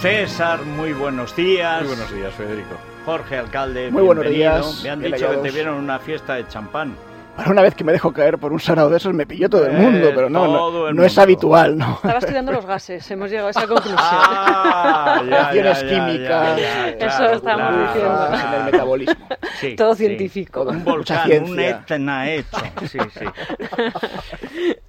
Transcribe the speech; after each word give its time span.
César, 0.00 0.62
muy 0.64 0.92
buenos 0.92 1.34
días. 1.36 1.80
Muy 1.82 1.88
buenos 1.94 2.12
días, 2.14 2.32
Federico. 2.34 2.74
Jorge, 3.04 3.36
alcalde, 3.38 3.90
Muy 3.90 4.02
buenos 4.02 4.24
bienvenido. 4.24 4.56
días, 4.62 4.82
Me 4.82 4.90
han 4.90 5.00
dicho 5.00 5.30
que 5.30 5.36
te 5.38 5.50
vieron 5.50 5.74
una 5.76 5.98
fiesta 5.98 6.34
de 6.34 6.46
champán. 6.48 6.94
Para 7.36 7.50
una 7.50 7.62
vez 7.62 7.74
que 7.74 7.84
me 7.84 7.92
dejo 7.92 8.12
caer 8.12 8.38
por 8.38 8.52
un 8.52 8.60
sarao 8.60 8.90
de 8.90 8.96
esos 8.98 9.14
me 9.14 9.24
pilló 9.24 9.48
todo 9.48 9.64
el 9.66 9.74
Eh, 9.74 9.78
mundo, 9.78 10.10
pero 10.14 10.28
no, 10.28 10.44
todo 10.44 10.86
no, 10.88 10.92
no 10.94 11.04
es 11.04 11.16
habitual, 11.16 11.78
¿no? 11.78 11.94
Estaba 11.94 12.18
estudiando 12.18 12.52
los 12.52 12.66
gases, 12.66 13.08
hemos 13.10 13.30
llegado 13.30 13.48
a 13.48 13.50
esa 13.52 13.66
conclusión. 13.66 13.96
Ah, 13.98 15.22
ya, 15.24 15.50
Reacciones 15.52 15.80
ya, 15.82 15.86
ya, 15.86 16.06
químicas, 16.06 16.58
Eso 16.98 17.24
estamos 17.30 17.68
claro. 17.68 17.86
diciendo. 17.86 18.28
en 18.34 18.54
el 18.54 18.64
metabolismo. 18.64 19.26
Sí, 19.60 19.76
Todo 19.76 19.94
sí. 19.94 20.06
científico. 20.06 20.62
Un 20.62 20.78
Mucha 20.84 21.24
volcán, 21.24 21.44
un 21.44 21.60
etna 21.60 22.30
hecho. 22.30 22.56
Sí, 22.90 22.98
sí. 23.18 23.24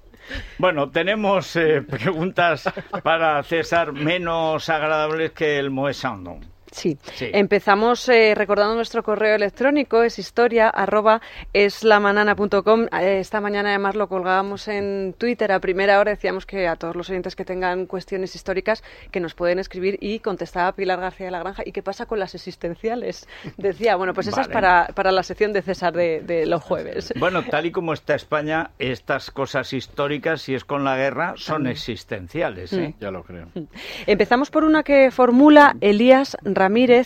Bueno, 0.62 0.90
tenemos 0.90 1.56
eh, 1.56 1.82
preguntas 1.90 2.72
para 3.02 3.42
César 3.42 3.92
menos 3.92 4.68
agradables 4.68 5.32
que 5.32 5.58
el 5.58 5.72
Moe 5.72 5.92
Soundon. 5.92 6.51
Sí. 6.72 6.98
Sí. 7.14 7.30
Empezamos 7.32 8.08
eh, 8.08 8.34
recordando 8.34 8.74
nuestro 8.74 9.02
correo 9.02 9.36
electrónico, 9.36 10.02
es 10.02 10.18
historia 10.18 10.68
arroba 10.68 11.20
eslamanana.com. 11.52 12.86
Eh, 13.00 13.18
esta 13.20 13.40
mañana 13.40 13.70
además 13.70 13.94
lo 13.94 14.08
colgábamos 14.08 14.68
en 14.68 15.14
Twitter 15.16 15.52
a 15.52 15.60
primera 15.60 16.00
hora. 16.00 16.12
Decíamos 16.12 16.46
que 16.46 16.66
a 16.66 16.76
todos 16.76 16.96
los 16.96 17.08
oyentes 17.10 17.36
que 17.36 17.44
tengan 17.44 17.86
cuestiones 17.86 18.34
históricas 18.34 18.82
que 19.10 19.20
nos 19.20 19.34
pueden 19.34 19.58
escribir 19.58 19.98
y 20.00 20.18
contestaba 20.18 20.72
Pilar 20.72 21.00
García 21.00 21.26
de 21.26 21.32
la 21.32 21.40
Granja. 21.40 21.62
¿Y 21.64 21.72
qué 21.72 21.82
pasa 21.82 22.06
con 22.06 22.18
las 22.18 22.34
existenciales? 22.34 23.28
Decía, 23.56 23.96
bueno, 23.96 24.14
pues 24.14 24.26
esa 24.26 24.40
es 24.42 24.48
Vale. 24.48 24.54
para, 24.54 24.86
para 24.94 25.12
la 25.12 25.22
sección 25.22 25.52
de 25.52 25.62
César 25.62 25.92
de, 25.92 26.20
de 26.20 26.46
los 26.46 26.62
jueves. 26.62 27.12
Bueno, 27.18 27.44
tal 27.44 27.66
y 27.66 27.72
como 27.72 27.92
está 27.92 28.14
España, 28.14 28.70
estas 28.78 29.30
cosas 29.30 29.72
históricas, 29.72 30.42
si 30.42 30.54
es 30.54 30.64
con 30.64 30.84
la 30.84 30.96
guerra, 30.96 31.34
son 31.36 31.66
existenciales. 31.66 32.72
¿eh? 32.72 32.94
Ya 33.00 33.10
lo 33.10 33.22
creo. 33.22 33.48
Empezamos 34.06 34.50
por 34.50 34.64
una 34.64 34.82
que 34.82 35.10
formula 35.10 35.76
Elías 35.80 36.36
Ramírez, 36.42 36.61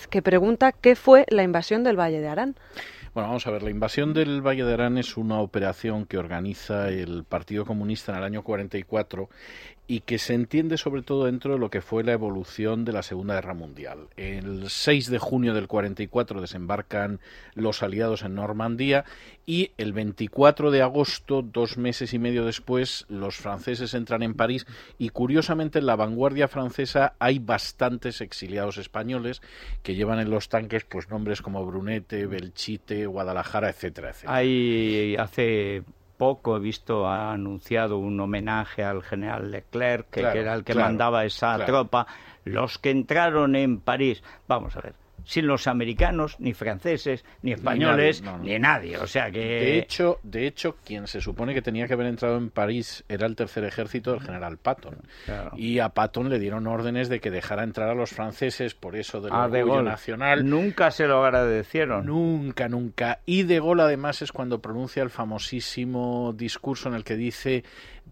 que 0.07 0.23
pregunta 0.23 0.73
qué 0.73 0.97
fue 0.97 1.25
la 1.29 1.43
invasión 1.43 1.85
del 1.85 1.99
Valle 1.99 2.21
de 2.21 2.29
Arán. 2.29 2.57
Bueno, 3.15 3.29
vamos 3.29 3.47
a 3.47 3.51
ver, 3.51 3.63
la 3.63 3.71
invasión 3.71 4.13
del 4.13 4.47
Valle 4.47 4.65
de 4.65 4.75
Arán 4.75 4.99
es 4.99 5.17
una 5.17 5.41
operación 5.41 6.05
que 6.05 6.19
organiza 6.19 6.91
el 6.91 7.25
Partido 7.25 7.65
Comunista 7.65 8.13
en 8.13 8.19
el 8.19 8.25
año 8.25 8.43
44 8.43 9.31
y 9.89 10.01
que 10.01 10.19
se 10.19 10.35
entiende 10.35 10.79
sobre 10.79 11.03
todo 11.03 11.27
dentro 11.27 11.53
de 11.53 11.59
lo 11.59 11.71
que 11.71 11.81
fue 11.81 12.03
la 12.03 12.13
evolución 12.13 12.85
de 12.85 12.93
la 12.93 13.03
Segunda 13.03 13.35
Guerra 13.35 13.55
Mundial. 13.55 14.09
El 14.17 14.69
6 14.69 15.11
de 15.11 15.19
junio 15.19 15.55
del 15.55 15.69
44 15.69 16.41
desembarcan 16.41 17.21
los 17.55 17.83
aliados 17.83 18.23
en 18.23 18.35
Normandía 18.35 19.05
y 19.47 19.71
el 19.79 19.93
24 19.93 20.71
de 20.73 20.83
agosto, 20.83 21.43
dos 21.43 21.79
meses 21.79 22.13
y 22.15 22.19
medio 22.19 22.45
después, 22.45 23.07
los 23.09 23.37
franceses 23.37 23.95
entran 23.95 24.23
en 24.23 24.35
París 24.35 24.67
y 24.99 25.11
curiosamente 25.11 25.79
en 25.79 25.87
la 25.87 25.97
vanguardia 25.97 26.49
francesa 26.49 27.15
hay 27.21 27.39
bastantes 27.39 28.21
exiliados 28.21 28.79
españoles 28.79 29.41
que 29.85 29.95
llevan 29.95 30.19
en 30.19 30.31
los 30.31 30.49
tanques 30.49 30.85
pues 30.85 31.09
nombres 31.09 31.43
como 31.43 31.65
Brunete, 31.65 32.27
Belchite, 32.27 33.07
Guadalajara, 33.07 33.71
etcétera, 33.71 34.11
etcétera. 34.11 34.35
Hay 34.35 35.17
hace 35.17 35.85
poco 36.17 36.57
he 36.57 36.61
visto 36.61 37.07
ha 37.07 37.33
anunciado 37.33 37.99
un 37.99 38.19
homenaje 38.21 38.85
al 38.85 39.03
general 39.03 39.51
Leclerc, 39.51 40.11
que, 40.11 40.21
Claro, 40.21 40.33
que 40.35 40.41
era 40.41 40.55
el 40.55 40.65
que 40.65 40.73
claro, 40.73 40.89
mandaba 40.89 41.25
esa 41.25 41.57
claro. 41.57 41.67
tropa. 41.67 42.07
Los 42.45 42.79
que 42.79 42.91
entraron 42.91 43.57
en 43.57 43.81
París, 43.81 44.23
vamos 44.47 44.77
a 44.77 44.81
ver, 44.81 44.95
sin 45.27 45.47
los 45.49 45.67
americanos, 45.67 46.37
ni 46.39 46.55
franceses, 46.55 47.25
ni 47.43 47.53
españoles, 47.53 48.23
ni, 48.23 48.27
nadie, 48.29 48.59
no, 48.59 48.59
no. 48.59 48.69
nadie. 48.69 48.99
O 48.99 49.07
sea 49.09 49.31
que 49.31 49.41
De 49.41 49.79
hecho, 49.79 50.21
de 50.23 50.47
hecho, 50.47 50.77
quien 50.85 51.09
se 51.09 51.21
supone 51.21 51.53
que 51.53 51.63
tenía 51.63 51.89
que 51.89 51.95
haber 51.95 52.07
entrado 52.07 52.39
en 52.39 52.51
París 52.51 53.05
era 53.09 53.27
el 53.27 53.35
tercer 53.35 53.65
ejército 53.65 54.13
del 54.13 54.21
general 54.21 54.57
Patton. 54.57 54.97
Claro. 55.25 55.51
Y 55.57 55.81
a 55.81 55.89
Patton 55.89 56.29
le 56.29 56.39
dieron 56.39 56.69
órdenes 56.69 57.09
de 57.09 57.19
que 57.21 57.33
dejara 57.33 57.65
entrar 57.65 57.91
a 57.91 57.95
los 57.95 58.11
franceses 58.11 58.75
por 58.75 58.95
eso 58.95 59.21
del 59.21 59.35
a 59.35 59.49
De 59.49 59.63
orgullo 59.65 59.83
nacional. 59.83 60.49
nunca 60.49 60.93
se 60.93 61.07
lo 61.09 61.25
agradecieron. 61.25 62.07
Nunca, 62.07 62.69
nunca. 62.69 63.19
Y 63.27 63.43
De 63.43 63.59
Gaulle 63.59 63.83
además 63.83 64.23
es 64.23 64.31
cuando 64.31 64.61
pronuncia 64.61 65.03
el 65.03 65.11
famosísimo 65.11 66.33
discurso 66.37 66.89
en 66.89 66.95
el 66.95 67.03
que 67.03 67.17
dice 67.17 67.65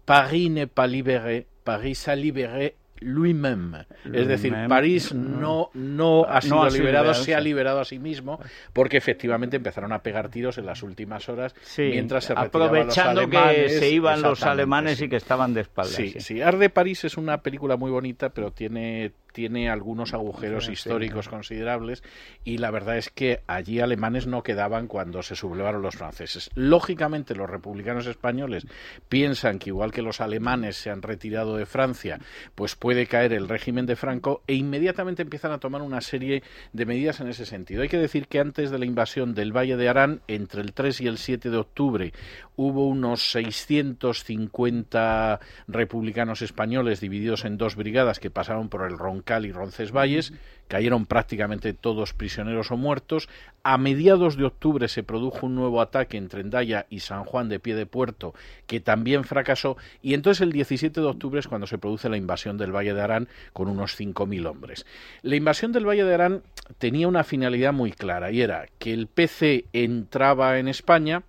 Paris 0.03 0.51
n'est 0.51 0.67
pas 0.71 0.87
libéré, 0.87 1.47
Paris 1.63 1.97
s'est 1.97 2.15
libéré 2.17 2.75
lui-même. 2.99 3.85
Es 4.11 4.27
decir. 4.27 4.53
París 4.67 5.13
no, 5.13 5.69
no 5.73 6.25
ha 6.25 6.35
No 6.35 6.41
sido 6.41 6.63
ha 6.63 6.69
liberado, 6.69 7.03
liberado, 7.05 7.13
se 7.13 7.35
ha 7.35 7.39
liberado 7.39 7.79
a 7.81 7.85
sí 7.85 7.99
mismo, 7.99 8.39
porque 8.73 8.97
efectivamente 8.97 9.57
empezaron 9.57 9.91
a 9.91 10.01
pegar 10.01 10.29
tiros 10.29 10.57
en 10.57 10.65
las 10.65 10.83
últimas 10.83 11.27
horas 11.29 11.55
Sí, 11.63 11.83
mientras 11.91 12.25
se 12.25 12.33
aprovechando 12.33 13.21
los 13.21 13.29
alemanes. 13.31 13.73
que 13.73 13.79
se 13.79 13.89
iban 13.89 14.21
los 14.21 14.43
alemanes 14.43 14.97
sí. 14.97 15.05
y 15.05 15.09
que 15.09 15.15
estaban 15.17 15.53
de 15.53 15.61
espaldas. 15.61 15.95
Sí, 15.95 16.11
sí. 16.11 16.19
sí. 16.21 16.41
Arde 16.41 16.69
París 16.69 17.03
es 17.03 17.17
una 17.17 17.41
película 17.41 17.77
muy 17.77 17.91
bonita, 17.91 18.29
pero 18.29 18.51
tiene, 18.51 19.11
tiene 19.35 19.69
algunos 19.69 20.13
agujeros 20.13 20.63
Sí, 20.63 20.67
sí. 20.69 20.73
históricos 20.73 21.27
considerables 21.27 22.01
y 22.45 22.57
la 22.57 22.71
verdad 22.71 22.97
es 22.97 23.09
que 23.09 23.41
allí 23.47 23.81
alemanes 23.81 24.27
no 24.27 24.43
quedaban 24.43 24.87
cuando 24.87 25.21
se 25.23 25.35
sublevaron 25.35 25.81
los 25.81 25.97
franceses. 25.97 26.49
Lógicamente 26.55 27.35
los 27.35 27.49
republicanos 27.49 28.07
españoles 28.07 28.65
piensan 29.09 29.59
que 29.59 29.71
igual 29.71 29.91
que 29.91 30.01
los 30.01 30.21
alemanes 30.21 30.77
se 30.77 30.89
han 30.89 31.01
retirado 31.01 31.57
de 31.57 31.65
Francia, 31.65 32.17
pues 32.55 32.75
puede 32.75 33.07
caer 33.07 33.33
el 33.33 33.49
régimen 33.49 33.85
de 33.85 33.97
Franco 33.97 34.41
e 34.47 34.53
inmediatamente 34.53 35.23
empiezan 35.23 35.51
a 35.51 35.59
tomar 35.59 35.81
una 35.81 35.99
serie 35.99 36.41
de 36.71 36.85
medidas 36.85 37.19
en 37.19 37.27
ese 37.27 37.45
sentido. 37.45 37.81
Hay 37.81 37.89
que 37.89 37.97
decir 37.97 38.27
que 38.27 38.39
antes 38.39 38.71
de 38.71 38.79
la 38.79 38.85
invasión 38.85 39.35
del 39.35 39.51
Valle 39.51 39.75
de 39.75 39.89
Arán, 39.89 40.21
entre 40.29 40.61
el 40.61 40.71
3 40.71 41.01
y 41.01 41.07
el 41.07 41.17
7 41.17 41.49
de 41.49 41.57
octubre, 41.57 42.13
hubo 42.55 42.87
unos 42.87 43.31
650 43.31 45.41
republicanos 45.67 46.41
españoles 46.41 47.01
divididos 47.01 47.43
en 47.43 47.57
dos 47.57 47.75
brigadas 47.75 48.19
que 48.19 48.29
pasaron 48.29 48.69
por 48.69 48.85
el 48.89 48.97
Roncal 49.25 49.45
y 49.45 49.51
Roncesvalles, 49.51 50.33
cayeron 50.67 51.07
prácticamente 51.07 51.73
todos 51.73 52.13
prisioneros 52.13 52.69
o 52.71 52.77
muertos. 52.77 53.27
A 53.63 53.79
mediados 53.79 54.37
de 54.37 54.45
octubre 54.45 54.87
se 54.87 55.01
produjo 55.01 55.47
un 55.47 55.55
nuevo 55.55 55.81
ataque 55.81 56.17
entre 56.17 56.41
Endaya 56.41 56.85
y 56.91 56.99
San 56.99 57.23
Juan 57.23 57.49
de 57.49 57.59
Pie 57.59 57.73
de 57.73 57.87
Puerto, 57.87 58.35
que 58.67 58.79
también 58.79 59.23
fracasó, 59.23 59.77
y 60.03 60.13
entonces 60.13 60.41
el 60.41 60.51
17 60.51 61.01
de 61.01 61.07
octubre 61.07 61.39
es 61.39 61.47
cuando 61.47 61.65
se 61.65 61.79
produce 61.79 62.07
la 62.07 62.17
invasión 62.17 62.57
del 62.57 62.75
Valle 62.75 62.93
de 62.93 63.01
Arán 63.01 63.27
con 63.51 63.67
unos 63.67 63.99
5.000 63.99 64.47
hombres. 64.47 64.85
La 65.23 65.35
invasión 65.35 65.71
del 65.71 65.87
Valle 65.87 66.03
de 66.03 66.13
Arán 66.13 66.43
tenía 66.77 67.07
una 67.07 67.23
finalidad 67.23 67.73
muy 67.73 67.91
clara, 67.91 68.31
y 68.31 68.41
era 68.41 68.67
que 68.77 68.93
el 68.93 69.07
PC 69.07 69.65
entraba 69.73 70.59
en 70.59 70.67
España, 70.67 71.23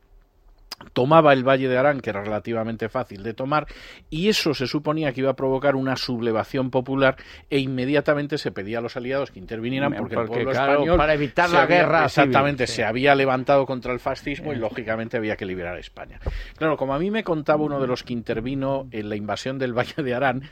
tomaba 0.93 1.33
el 1.33 1.43
Valle 1.47 1.69
de 1.69 1.79
Arán, 1.79 2.01
que 2.01 2.11
era 2.11 2.23
relativamente 2.23 2.89
fácil 2.89 3.23
de 3.23 3.35
tomar, 3.35 3.67
y 4.11 4.29
eso 4.29 4.55
se 4.55 4.67
suponía 4.67 5.13
que 5.13 5.21
iba 5.21 5.31
a 5.31 5.37
provocar 5.37 5.75
una 5.77 5.97
sublevación 5.97 6.71
popular 6.71 7.17
e 7.51 7.59
inmediatamente 7.59 8.39
se 8.39 8.53
pedía 8.53 8.79
a 8.79 8.81
los 8.81 8.97
aliados 8.97 9.31
que 9.31 9.39
intervinieran 9.39 9.95
porque, 9.95 10.15
Porque, 10.15 10.33
el 10.35 10.45
pueblo 10.45 10.51
claro, 10.53 10.73
español 10.73 10.97
para 10.99 11.15
evitar 11.15 11.51
la 11.51 11.63
había- 11.63 11.77
guerra 11.79 12.09
civil, 12.09 12.29
exactamente 12.29 12.67
sí. 12.67 12.75
se 12.75 12.85
había 12.85 13.15
levantado 13.15 13.67
contra 13.67 13.93
el 13.93 14.01
fascismo 14.01 14.53
y 14.53 14.57
lógicamente 14.57 15.17
había 15.17 15.37
que 15.37 15.47
liberar 15.47 15.77
a 15.77 15.81
España. 15.81 16.21
Claro, 16.57 16.77
como 16.77 16.95
a 16.95 16.99
mí 16.99 17.11
me 17.11 17.25
contaba 17.25 17.63
uno 17.65 17.81
de 17.81 17.87
los 17.87 18.03
que 18.03 18.13
intervino 18.13 18.89
en 18.91 19.09
la 19.09 19.17
invasión 19.17 19.59
del 19.59 19.73
Valle 19.73 20.03
de 20.03 20.15
Arán, 20.15 20.43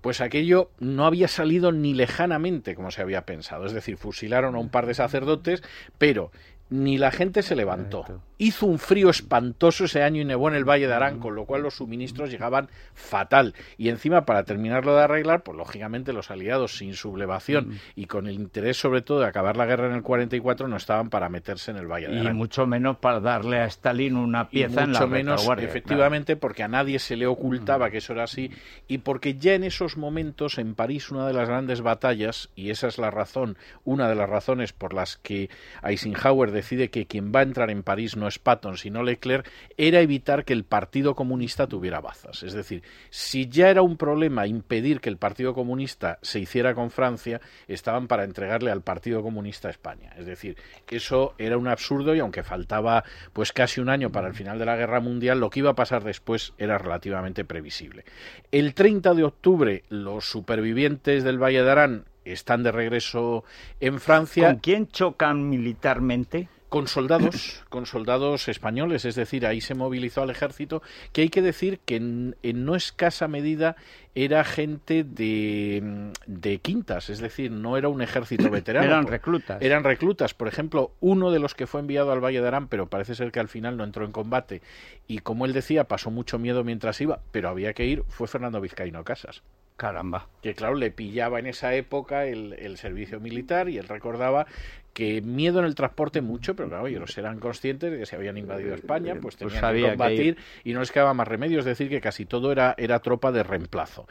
pues 0.00 0.20
aquello 0.20 0.70
no 0.78 1.04
había 1.06 1.28
salido 1.28 1.72
ni 1.72 1.92
lejanamente 1.94 2.74
como 2.74 2.90
se 2.90 3.02
había 3.02 3.26
pensado. 3.26 3.66
Es 3.66 3.72
decir, 3.72 3.96
fusilaron 3.98 4.54
a 4.54 4.58
un 4.58 4.70
par 4.70 4.86
de 4.86 4.94
sacerdotes, 4.94 5.62
pero 5.98 6.30
ni 6.70 6.98
la 6.98 7.10
gente 7.10 7.42
se 7.42 7.56
levantó. 7.56 8.04
Hizo 8.38 8.64
un 8.64 8.78
frío 8.78 9.10
espantoso 9.10 9.84
ese 9.84 10.02
año 10.02 10.22
y 10.22 10.24
nevó 10.24 10.48
en 10.48 10.54
el 10.54 10.64
Valle 10.64 10.86
de 10.86 10.94
Arán, 10.94 11.18
con 11.18 11.34
lo 11.34 11.44
cual 11.44 11.60
los 11.60 11.74
suministros 11.74 12.30
llegaban 12.30 12.70
fatal. 12.94 13.54
Y 13.76 13.90
encima, 13.90 14.24
para 14.24 14.44
terminarlo 14.44 14.96
de 14.96 15.02
arreglar, 15.02 15.42
pues 15.42 15.58
lógicamente 15.58 16.14
los 16.14 16.30
aliados 16.30 16.78
sin 16.78 16.94
sublevación 16.94 17.78
y 17.96 18.06
con 18.06 18.26
el 18.26 18.36
interés 18.36 18.78
sobre 18.78 19.02
todo 19.02 19.20
de 19.20 19.26
acabar 19.26 19.58
la 19.58 19.66
guerra 19.66 19.88
en 19.88 19.94
el 19.94 20.02
44 20.02 20.68
no 20.68 20.76
estaban 20.76 21.10
para 21.10 21.28
meterse 21.28 21.70
en 21.70 21.76
el 21.76 21.86
Valle 21.86 22.08
de 22.08 22.14
Y 22.14 22.20
Arán. 22.20 22.36
mucho 22.36 22.66
menos 22.66 22.96
para 22.96 23.20
darle 23.20 23.58
a 23.58 23.66
Stalin 23.66 24.16
una 24.16 24.42
Y 24.50 24.54
pieza 24.54 24.84
en 24.84 24.92
la 24.92 25.00
mucho 25.00 25.08
menos, 25.08 25.48
efectivamente, 25.58 26.36
porque 26.36 26.62
a 26.62 26.68
nadie 26.68 26.98
se 26.98 27.16
le 27.16 27.26
ocultaba 27.26 27.90
que 27.90 27.98
eso 27.98 28.14
era 28.14 28.24
así 28.24 28.50
y 28.88 28.98
porque 28.98 29.34
ya 29.34 29.54
en 29.54 29.64
esos 29.64 29.98
momentos 29.98 30.56
en 30.56 30.74
París 30.74 31.10
una 31.10 31.26
de 31.26 31.34
las 31.34 31.48
grandes 31.48 31.82
batallas, 31.82 32.48
y 32.54 32.70
esa 32.70 32.86
es 32.86 32.96
la 32.96 33.10
razón, 33.10 33.58
una 33.84 34.08
de 34.08 34.14
las 34.14 34.30
razones 34.30 34.72
por 34.72 34.94
las 34.94 35.18
que 35.18 35.50
Eisenhower 35.82 36.50
decide 36.60 36.90
que 36.90 37.06
quien 37.06 37.32
va 37.34 37.40
a 37.40 37.44
entrar 37.44 37.70
en 37.70 37.82
París 37.82 38.16
no 38.16 38.28
es 38.28 38.38
Patton, 38.38 38.76
sino 38.76 39.02
Leclerc, 39.02 39.48
era 39.76 40.00
evitar 40.00 40.44
que 40.44 40.52
el 40.52 40.64
Partido 40.64 41.14
Comunista 41.14 41.66
tuviera 41.66 42.00
bazas. 42.00 42.42
Es 42.42 42.52
decir, 42.52 42.82
si 43.10 43.48
ya 43.48 43.70
era 43.70 43.82
un 43.82 43.96
problema 43.96 44.46
impedir 44.46 45.00
que 45.00 45.08
el 45.08 45.16
Partido 45.16 45.54
Comunista 45.54 46.18
se 46.22 46.38
hiciera 46.40 46.74
con 46.74 46.90
Francia, 46.90 47.40
estaban 47.66 48.06
para 48.06 48.24
entregarle 48.24 48.70
al 48.70 48.82
Partido 48.82 49.22
Comunista 49.22 49.68
a 49.68 49.70
España. 49.70 50.12
Es 50.18 50.26
decir, 50.26 50.56
eso 50.88 51.34
era 51.38 51.58
un 51.58 51.68
absurdo 51.68 52.14
y 52.14 52.20
aunque 52.20 52.42
faltaba 52.42 53.04
pues 53.32 53.52
casi 53.52 53.80
un 53.80 53.88
año 53.88 54.10
para 54.10 54.28
el 54.28 54.34
final 54.34 54.58
de 54.58 54.66
la 54.66 54.76
Guerra 54.76 55.00
Mundial, 55.00 55.40
lo 55.40 55.50
que 55.50 55.60
iba 55.60 55.70
a 55.70 55.74
pasar 55.74 56.04
después 56.04 56.52
era 56.58 56.78
relativamente 56.78 57.44
previsible. 57.44 58.04
El 58.52 58.74
30 58.74 59.14
de 59.14 59.24
octubre, 59.24 59.84
los 59.88 60.24
supervivientes 60.24 61.24
del 61.24 61.42
Valle 61.42 61.62
de 61.62 61.70
Arán 61.70 62.04
están 62.24 62.62
de 62.62 62.72
regreso 62.72 63.44
en 63.80 64.00
Francia. 64.00 64.48
¿Con 64.48 64.58
quién 64.58 64.88
chocan 64.88 65.48
militarmente? 65.48 66.48
con 66.70 66.86
soldados, 66.86 67.62
con 67.68 67.84
soldados 67.84 68.48
españoles, 68.48 69.04
es 69.04 69.16
decir, 69.16 69.44
ahí 69.44 69.60
se 69.60 69.74
movilizó 69.74 70.22
al 70.22 70.30
ejército, 70.30 70.82
que 71.12 71.22
hay 71.22 71.28
que 71.28 71.42
decir 71.42 71.80
que 71.84 71.96
en, 71.96 72.36
no 72.42 72.76
escasa 72.76 73.28
medida 73.28 73.76
era 74.14 74.44
gente 74.44 75.04
de, 75.04 76.12
de, 76.26 76.58
quintas, 76.58 77.10
es 77.10 77.18
decir, 77.18 77.50
no 77.50 77.76
era 77.76 77.88
un 77.88 78.00
ejército 78.00 78.48
veterano. 78.50 78.86
eran 78.86 79.06
reclutas. 79.06 79.60
Eran 79.60 79.84
reclutas. 79.84 80.32
Por 80.32 80.48
ejemplo, 80.48 80.92
uno 81.00 81.30
de 81.30 81.40
los 81.40 81.54
que 81.54 81.66
fue 81.66 81.80
enviado 81.80 82.12
al 82.12 82.24
Valle 82.24 82.40
de 82.40 82.48
Arán, 82.48 82.68
pero 82.68 82.88
parece 82.88 83.14
ser 83.14 83.32
que 83.32 83.40
al 83.40 83.48
final 83.48 83.76
no 83.76 83.84
entró 83.84 84.06
en 84.06 84.12
combate, 84.12 84.62
y 85.06 85.18
como 85.18 85.44
él 85.44 85.52
decía, 85.52 85.84
pasó 85.84 86.10
mucho 86.10 86.38
miedo 86.38 86.64
mientras 86.64 87.00
iba, 87.00 87.20
pero 87.32 87.48
había 87.48 87.74
que 87.74 87.84
ir, 87.84 88.04
fue 88.08 88.28
Fernando 88.28 88.60
Vizcaíno 88.60 89.04
Casas. 89.04 89.42
Caramba. 89.80 90.28
Que 90.42 90.54
claro, 90.54 90.74
le 90.74 90.90
pillaba 90.90 91.38
en 91.38 91.46
esa 91.46 91.74
época 91.74 92.26
el, 92.26 92.52
el 92.58 92.76
servicio 92.76 93.18
militar 93.18 93.70
y 93.70 93.78
él 93.78 93.88
recordaba 93.88 94.46
que 94.92 95.22
miedo 95.22 95.60
en 95.60 95.64
el 95.64 95.74
transporte 95.74 96.20
mucho, 96.20 96.54
pero 96.54 96.68
claro, 96.68 96.86
ellos 96.86 97.16
eran 97.16 97.40
conscientes 97.40 97.90
de 97.90 97.98
que 97.98 98.04
se 98.04 98.14
habían 98.14 98.36
invadido 98.36 98.74
España, 98.74 99.14
pues, 99.14 99.36
pues 99.36 99.54
tenían 99.54 99.74
que 99.74 99.88
combatir 99.88 100.36
y 100.64 100.74
no 100.74 100.80
les 100.80 100.92
quedaba 100.92 101.14
más 101.14 101.26
remedio, 101.26 101.60
es 101.60 101.64
decir, 101.64 101.88
que 101.88 102.02
casi 102.02 102.26
todo 102.26 102.52
era, 102.52 102.74
era 102.76 102.98
tropa 102.98 103.32
de 103.32 103.42
reemplazo. 103.42 104.06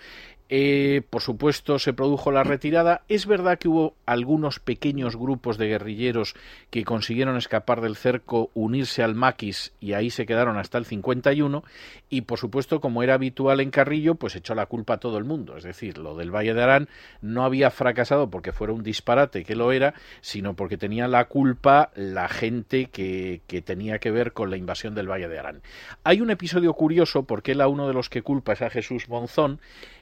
Eh, 0.51 1.03
por 1.11 1.21
supuesto, 1.21 1.77
se 1.77 1.93
produjo 1.93 2.31
la 2.31 2.43
retirada. 2.43 3.03
Es 3.07 3.27
verdad 3.27 3.59
que 3.59 3.67
hubo 3.67 3.95
algunos 4.07 4.59
pequeños 4.59 5.15
grupos 5.15 5.59
de 5.59 5.67
guerrilleros 5.67 6.33
que 6.71 6.83
consiguieron 6.83 7.37
escapar 7.37 7.81
del 7.81 7.95
cerco, 7.95 8.49
unirse 8.55 9.03
al 9.03 9.13
maquis 9.13 9.73
y 9.79 9.93
ahí 9.93 10.09
se 10.09 10.25
quedaron 10.25 10.57
hasta 10.57 10.79
el 10.79 10.85
51. 10.85 11.63
Y 12.09 12.21
por 12.21 12.39
supuesto, 12.39 12.81
como 12.81 13.03
era 13.03 13.13
habitual 13.13 13.59
en 13.59 13.69
Carrillo, 13.69 14.15
pues 14.15 14.35
echó 14.35 14.55
la 14.55 14.65
culpa 14.65 14.95
a 14.95 14.99
todo 14.99 15.19
el 15.19 15.23
mundo. 15.23 15.55
Es 15.55 15.63
decir, 15.63 15.99
lo 15.99 16.15
del 16.15 16.31
Valle 16.31 16.55
de 16.55 16.63
Arán 16.63 16.89
no 17.21 17.45
había 17.45 17.69
fracasado 17.69 18.31
porque 18.31 18.51
fuera 18.51 18.73
un 18.73 18.81
disparate, 18.81 19.45
que 19.45 19.55
lo 19.55 19.71
era, 19.71 19.93
sino 20.21 20.55
porque 20.55 20.77
tenía 20.77 21.07
la 21.07 21.25
culpa 21.25 21.91
la 21.95 22.27
gente 22.27 22.87
que, 22.87 23.41
que 23.45 23.61
tenía 23.61 23.99
que 23.99 24.09
ver 24.09 24.33
con 24.33 24.49
la 24.49 24.57
invasión 24.57 24.95
del 24.95 25.11
Valle 25.11 25.27
de 25.27 25.37
Arán. 25.37 25.61
Hay 26.03 26.21
un 26.21 26.31
episodio 26.31 26.73
curioso 26.73 27.23
porque 27.23 27.51
él 27.51 27.61
a 27.61 27.67
uno 27.67 27.87
de 27.87 27.93
los 27.93 28.09
que 28.09 28.23
culpa 28.23 28.53
es 28.53 28.63
a 28.63 28.71
Jesús 28.71 29.09
Monzón. 29.09 29.59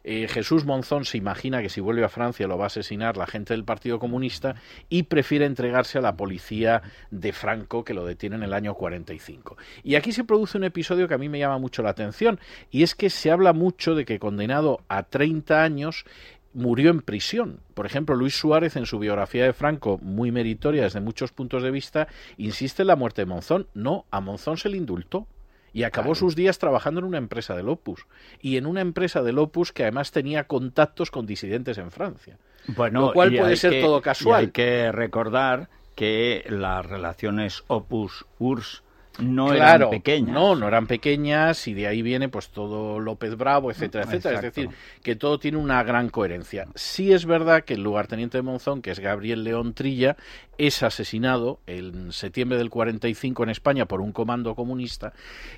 Eh, 0.09 0.29
Jesús 0.29 0.63
Monzón 0.63 1.03
se 1.03 1.17
imagina 1.17 1.61
que 1.61 1.67
si 1.67 1.81
vuelve 1.81 2.05
a 2.05 2.07
Francia 2.07 2.47
lo 2.47 2.57
va 2.57 2.63
a 2.63 2.67
asesinar 2.67 3.17
la 3.17 3.27
gente 3.27 3.53
del 3.53 3.65
Partido 3.65 3.99
Comunista 3.99 4.55
y 4.87 5.03
prefiere 5.03 5.43
entregarse 5.43 5.97
a 5.97 6.01
la 6.01 6.15
policía 6.15 6.81
de 7.11 7.33
Franco 7.33 7.83
que 7.83 7.93
lo 7.93 8.05
detiene 8.05 8.37
en 8.37 8.43
el 8.43 8.53
año 8.53 8.73
45. 8.75 9.57
Y 9.83 9.95
aquí 9.95 10.13
se 10.13 10.23
produce 10.23 10.57
un 10.57 10.63
episodio 10.63 11.09
que 11.09 11.13
a 11.13 11.17
mí 11.17 11.27
me 11.27 11.39
llama 11.39 11.57
mucho 11.57 11.83
la 11.83 11.89
atención 11.89 12.39
y 12.71 12.83
es 12.83 12.95
que 12.95 13.09
se 13.09 13.31
habla 13.31 13.51
mucho 13.51 13.95
de 13.95 14.05
que 14.05 14.17
condenado 14.17 14.79
a 14.87 15.03
30 15.03 15.61
años 15.61 16.05
murió 16.53 16.89
en 16.89 17.01
prisión. 17.01 17.59
Por 17.73 17.85
ejemplo, 17.85 18.15
Luis 18.15 18.39
Suárez 18.39 18.77
en 18.77 18.85
su 18.85 18.99
biografía 18.99 19.43
de 19.43 19.51
Franco, 19.51 19.99
muy 20.01 20.31
meritoria 20.31 20.83
desde 20.83 21.01
muchos 21.01 21.33
puntos 21.33 21.63
de 21.63 21.71
vista, 21.71 22.07
insiste 22.37 22.83
en 22.83 22.87
la 22.87 22.95
muerte 22.95 23.23
de 23.23 23.25
Monzón. 23.25 23.67
No, 23.73 24.05
a 24.09 24.21
Monzón 24.21 24.55
se 24.55 24.69
le 24.69 24.77
indultó 24.77 25.27
y 25.77 25.83
acabó 25.83 26.15
sus 26.15 26.35
días 26.35 26.57
trabajando 26.57 27.01
en 27.01 27.05
una 27.05 27.19
empresa 27.19 27.55
del 27.55 27.69
Opus 27.69 28.07
y 28.41 28.57
en 28.57 28.65
una 28.65 28.81
empresa 28.81 29.21
del 29.21 29.37
Opus 29.37 29.71
que 29.71 29.83
además 29.83 30.11
tenía 30.11 30.45
contactos 30.45 31.11
con 31.11 31.27
disidentes 31.27 31.77
en 31.77 31.91
Francia. 31.91 32.39
Bueno, 32.65 33.01
lo 33.01 33.13
cual 33.13 33.31
puede 33.37 33.55
ser 33.57 33.79
todo 33.79 34.01
casual. 34.01 34.39
hay 34.39 34.47
que 34.47 34.91
recordar 34.91 35.69
que 35.93 36.43
las 36.49 36.83
relaciones 36.83 37.63
Opus-URSS 37.67 38.81
no 39.19 39.47
claro, 39.47 39.87
eran 39.87 39.89
pequeñas. 39.89 40.33
No, 40.33 40.55
no 40.55 40.67
eran 40.67 40.87
pequeñas 40.87 41.67
y 41.67 41.73
de 41.73 41.87
ahí 41.87 42.01
viene 42.01 42.29
pues 42.29 42.49
todo 42.49 42.99
López 42.99 43.35
Bravo, 43.35 43.71
etcétera, 43.71 44.05
etcétera. 44.05 44.35
Es 44.35 44.41
decir, 44.41 44.69
que 45.03 45.15
todo 45.15 45.39
tiene 45.39 45.57
una 45.57 45.83
gran 45.83 46.09
coherencia. 46.09 46.67
Sí 46.75 47.13
es 47.13 47.25
verdad 47.25 47.63
que 47.63 47.75
el 47.75 47.83
lugarteniente 47.83 48.37
de 48.37 48.41
Monzón, 48.43 48.81
que 48.81 48.91
es 48.91 48.99
Gabriel 48.99 49.43
León 49.43 49.73
Trilla, 49.73 50.17
es 50.57 50.83
asesinado 50.83 51.59
en 51.67 52.11
septiembre 52.11 52.57
del 52.57 52.69
45 52.69 53.43
en 53.43 53.49
España 53.49 53.85
por 53.85 54.01
un 54.01 54.11
comando 54.11 54.55
comunista, 54.55 55.13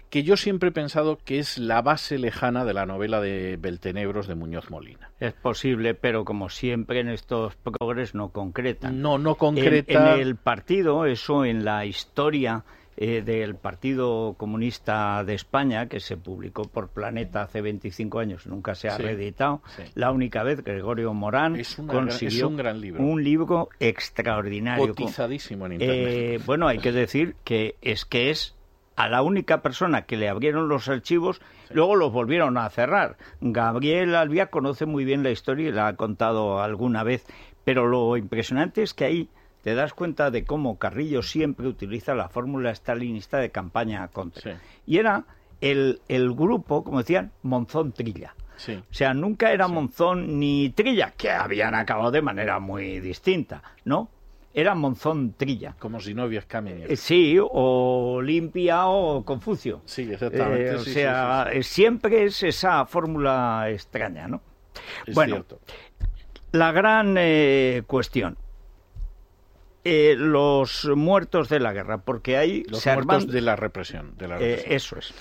que 0.09 0.23
yo 0.23 0.37
siempre 0.37 0.69
he 0.69 0.71
pensado 0.73 1.17
que 1.23 1.39
es 1.39 1.57
la 1.57 1.81
base 1.81 2.17
lejana 2.17 2.65
de 2.65 2.73
la 2.73 2.85
novela 2.85 3.21
de 3.21 3.57
Beltenebros 3.57 4.27
de 4.27 4.35
Muñoz 4.35 4.69
Molina. 4.69 5.11
Es 5.19 5.33
posible, 5.33 5.93
pero 5.93 6.25
como 6.25 6.49
siempre 6.49 6.99
en 6.99 7.09
estos 7.09 7.55
progres 7.55 8.13
no 8.13 8.29
concreta. 8.29 8.91
No, 8.91 9.17
no 9.17 9.35
concreta. 9.35 10.15
en 10.15 10.21
el 10.21 10.35
partido, 10.35 11.05
eso 11.05 11.45
en 11.45 11.63
la 11.63 11.85
historia 11.85 12.63
eh, 13.01 13.21
del 13.21 13.55
Partido 13.55 14.35
Comunista 14.37 15.23
de 15.23 15.33
España, 15.33 15.87
que 15.87 16.01
se 16.01 16.17
publicó 16.17 16.63
por 16.63 16.89
Planeta 16.89 17.43
hace 17.43 17.61
25 17.61 18.19
años, 18.19 18.45
nunca 18.45 18.75
se 18.75 18.89
ha 18.89 18.97
reeditado. 18.97 19.61
La 19.95 20.11
única 20.11 20.43
vez 20.43 20.61
Gregorio 20.65 21.13
Morán 21.13 21.61
consiguió 21.87 22.49
un, 22.49 22.57
gran 22.57 22.81
libro. 22.81 23.01
un 23.01 23.23
libro 23.23 23.69
extraordinario. 23.79 24.89
Cotizadísimo 24.89 25.67
en 25.67 25.73
Internet. 25.73 26.07
Eh, 26.09 26.39
bueno, 26.45 26.67
hay 26.67 26.79
que 26.79 26.91
decir 26.91 27.37
que 27.45 27.77
es 27.81 28.03
que 28.03 28.31
es 28.31 28.57
a 28.97 29.07
la 29.07 29.21
única 29.21 29.61
persona 29.61 30.01
que 30.01 30.17
le 30.17 30.27
abrieron 30.27 30.67
los 30.67 30.89
archivos, 30.89 31.39
luego 31.69 31.95
los 31.95 32.11
volvieron 32.11 32.57
a 32.57 32.69
cerrar. 32.69 33.15
Gabriel 33.39 34.13
Albía 34.13 34.47
conoce 34.47 34.85
muy 34.85 35.05
bien 35.05 35.23
la 35.23 35.31
historia 35.31 35.69
y 35.69 35.71
la 35.71 35.87
ha 35.87 35.95
contado 35.95 36.61
alguna 36.61 37.03
vez, 37.03 37.25
pero 37.63 37.87
lo 37.87 38.17
impresionante 38.17 38.83
es 38.83 38.93
que 38.93 39.05
ahí 39.05 39.29
te 39.63 39.75
das 39.75 39.93
cuenta 39.93 40.31
de 40.31 40.45
cómo 40.45 40.77
Carrillo 40.77 41.21
siempre 41.21 41.67
utiliza 41.67 42.15
la 42.15 42.29
fórmula 42.29 42.71
stalinista 42.73 43.37
de 43.37 43.49
campaña 43.49 44.07
contra. 44.07 44.59
Y 44.85 44.97
era 44.97 45.25
el, 45.61 46.01
el, 46.07 46.33
grupo, 46.33 46.83
como 46.83 46.99
decían, 46.99 47.31
Monzón 47.43 47.91
Trilla. 47.91 48.35
O 48.67 48.93
sea, 48.93 49.13
nunca 49.13 49.51
era 49.51 49.67
Monzón 49.67 50.39
ni 50.39 50.69
Trilla, 50.71 51.13
que 51.15 51.31
habían 51.31 51.75
acabado 51.75 52.11
de 52.11 52.21
manera 52.21 52.59
muy 52.59 52.99
distinta, 52.99 53.63
¿no? 53.85 54.09
Era 54.53 54.75
Monzón 54.75 55.33
Trilla. 55.33 55.75
Como 55.79 55.99
si 55.99 56.13
no 56.13 56.25
hubiera 56.25 56.45
eh, 56.65 56.95
sí, 56.97 57.37
o 57.39 58.15
Olimpia 58.17 58.87
o 58.87 59.23
Confucio. 59.23 59.81
Sí, 59.85 60.11
exactamente. 60.11 60.71
Eh, 60.71 60.75
o 60.75 60.79
sea, 60.79 61.49
siempre 61.61 62.25
es 62.25 62.43
esa 62.43 62.85
fórmula 62.85 63.67
extraña, 63.69 64.27
¿no? 64.27 64.41
bueno, 65.13 65.45
la 66.51 66.71
gran 66.71 67.15
eh, 67.17 67.83
cuestión 67.85 68.37
eh, 69.83 70.15
los 70.17 70.89
muertos 70.95 71.49
de 71.49 71.59
la 71.59 71.73
guerra, 71.73 71.99
porque 71.99 72.37
hay... 72.37 72.63
Los 72.63 72.85
muertos 72.85 73.27
de 73.27 73.41
la 73.41 73.55
represión. 73.55 74.13
De 74.17 74.27
la 74.27 74.35
eh, 74.35 74.39
represión. 74.39 74.73
eso 74.75 74.97
es. 74.97 75.13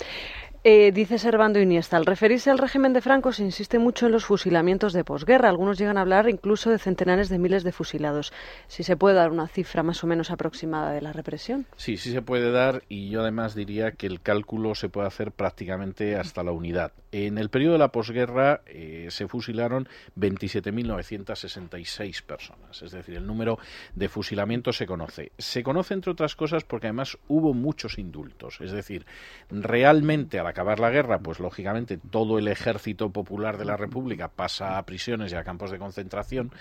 Eh, 0.65 0.91
dice 0.91 1.19
Servando 1.19 1.61
Iniesta, 1.61 1.95
al 1.95 2.05
referirse 2.05 2.51
al 2.51 2.57
régimen 2.57 2.91
de 2.91 2.99
Franco 2.99 3.31
se 3.31 3.43
insiste 3.43 3.79
mucho 3.79 4.07
en 4.07 4.11
los 4.11 4.25
fusilamientos 4.25 4.91
de 4.91 5.05
posguerra. 5.05 5.47
Algunos 5.47 5.77
llegan 5.77 5.97
a 5.97 6.01
hablar 6.01 6.27
incluso 6.27 6.69
de 6.69 6.79
centenares 6.79 7.29
de 7.29 7.39
miles 7.39 7.63
de 7.63 7.71
fusilados. 7.71 8.33
Si 8.67 8.83
se 8.83 8.97
puede 8.97 9.15
dar 9.15 9.31
una 9.31 9.47
cifra 9.47 9.83
más 9.83 10.03
o 10.03 10.07
menos 10.07 10.31
aproximada 10.31 10.91
de 10.91 10.99
la 10.99 11.13
represión. 11.13 11.65
Sí, 11.77 11.95
sí 11.95 12.11
se 12.11 12.21
puede 12.21 12.51
dar 12.51 12.83
y 12.89 13.09
yo 13.09 13.21
además 13.21 13.55
diría 13.55 13.93
que 13.93 14.05
el 14.05 14.19
cálculo 14.19 14.75
se 14.75 14.89
puede 14.89 15.07
hacer 15.07 15.31
prácticamente 15.31 16.17
hasta 16.17 16.43
la 16.43 16.51
unidad. 16.51 16.91
En 17.13 17.37
el 17.37 17.49
periodo 17.49 17.71
de 17.73 17.79
la 17.79 17.93
posguerra 17.93 18.59
eh, 18.67 19.07
se 19.11 19.29
fusilaron 19.29 19.87
27.966 20.17 22.21
personas, 22.21 22.81
es 22.81 22.91
decir, 22.91 23.15
el 23.15 23.25
número 23.25 23.59
de 23.95 24.09
fusilamientos 24.09 24.75
se 24.77 24.85
conoce. 24.85 25.31
Se 25.37 25.63
conoce 25.63 25.93
entre 25.93 26.11
otras 26.11 26.35
cosas 26.35 26.65
porque 26.65 26.87
además 26.87 27.17
hubo 27.29 27.53
muchos 27.53 27.97
indultos, 27.97 28.59
es 28.61 28.73
decir, 28.73 29.05
realmente 29.49 30.37
a 30.37 30.48
acabar 30.49 30.79
la 30.79 30.89
guerra, 30.89 31.19
pues 31.19 31.39
lógicamente 31.39 31.97
todo 31.97 32.37
el 32.37 32.47
ejército 32.47 33.11
popular 33.11 33.57
de 33.57 33.65
la 33.65 33.77
República 33.77 34.29
pasa 34.29 34.77
a 34.77 34.85
prisiones 34.85 35.31
y 35.31 35.35
a 35.35 35.43
campos 35.43 35.71
de 35.71 35.79
concentración 35.79 36.51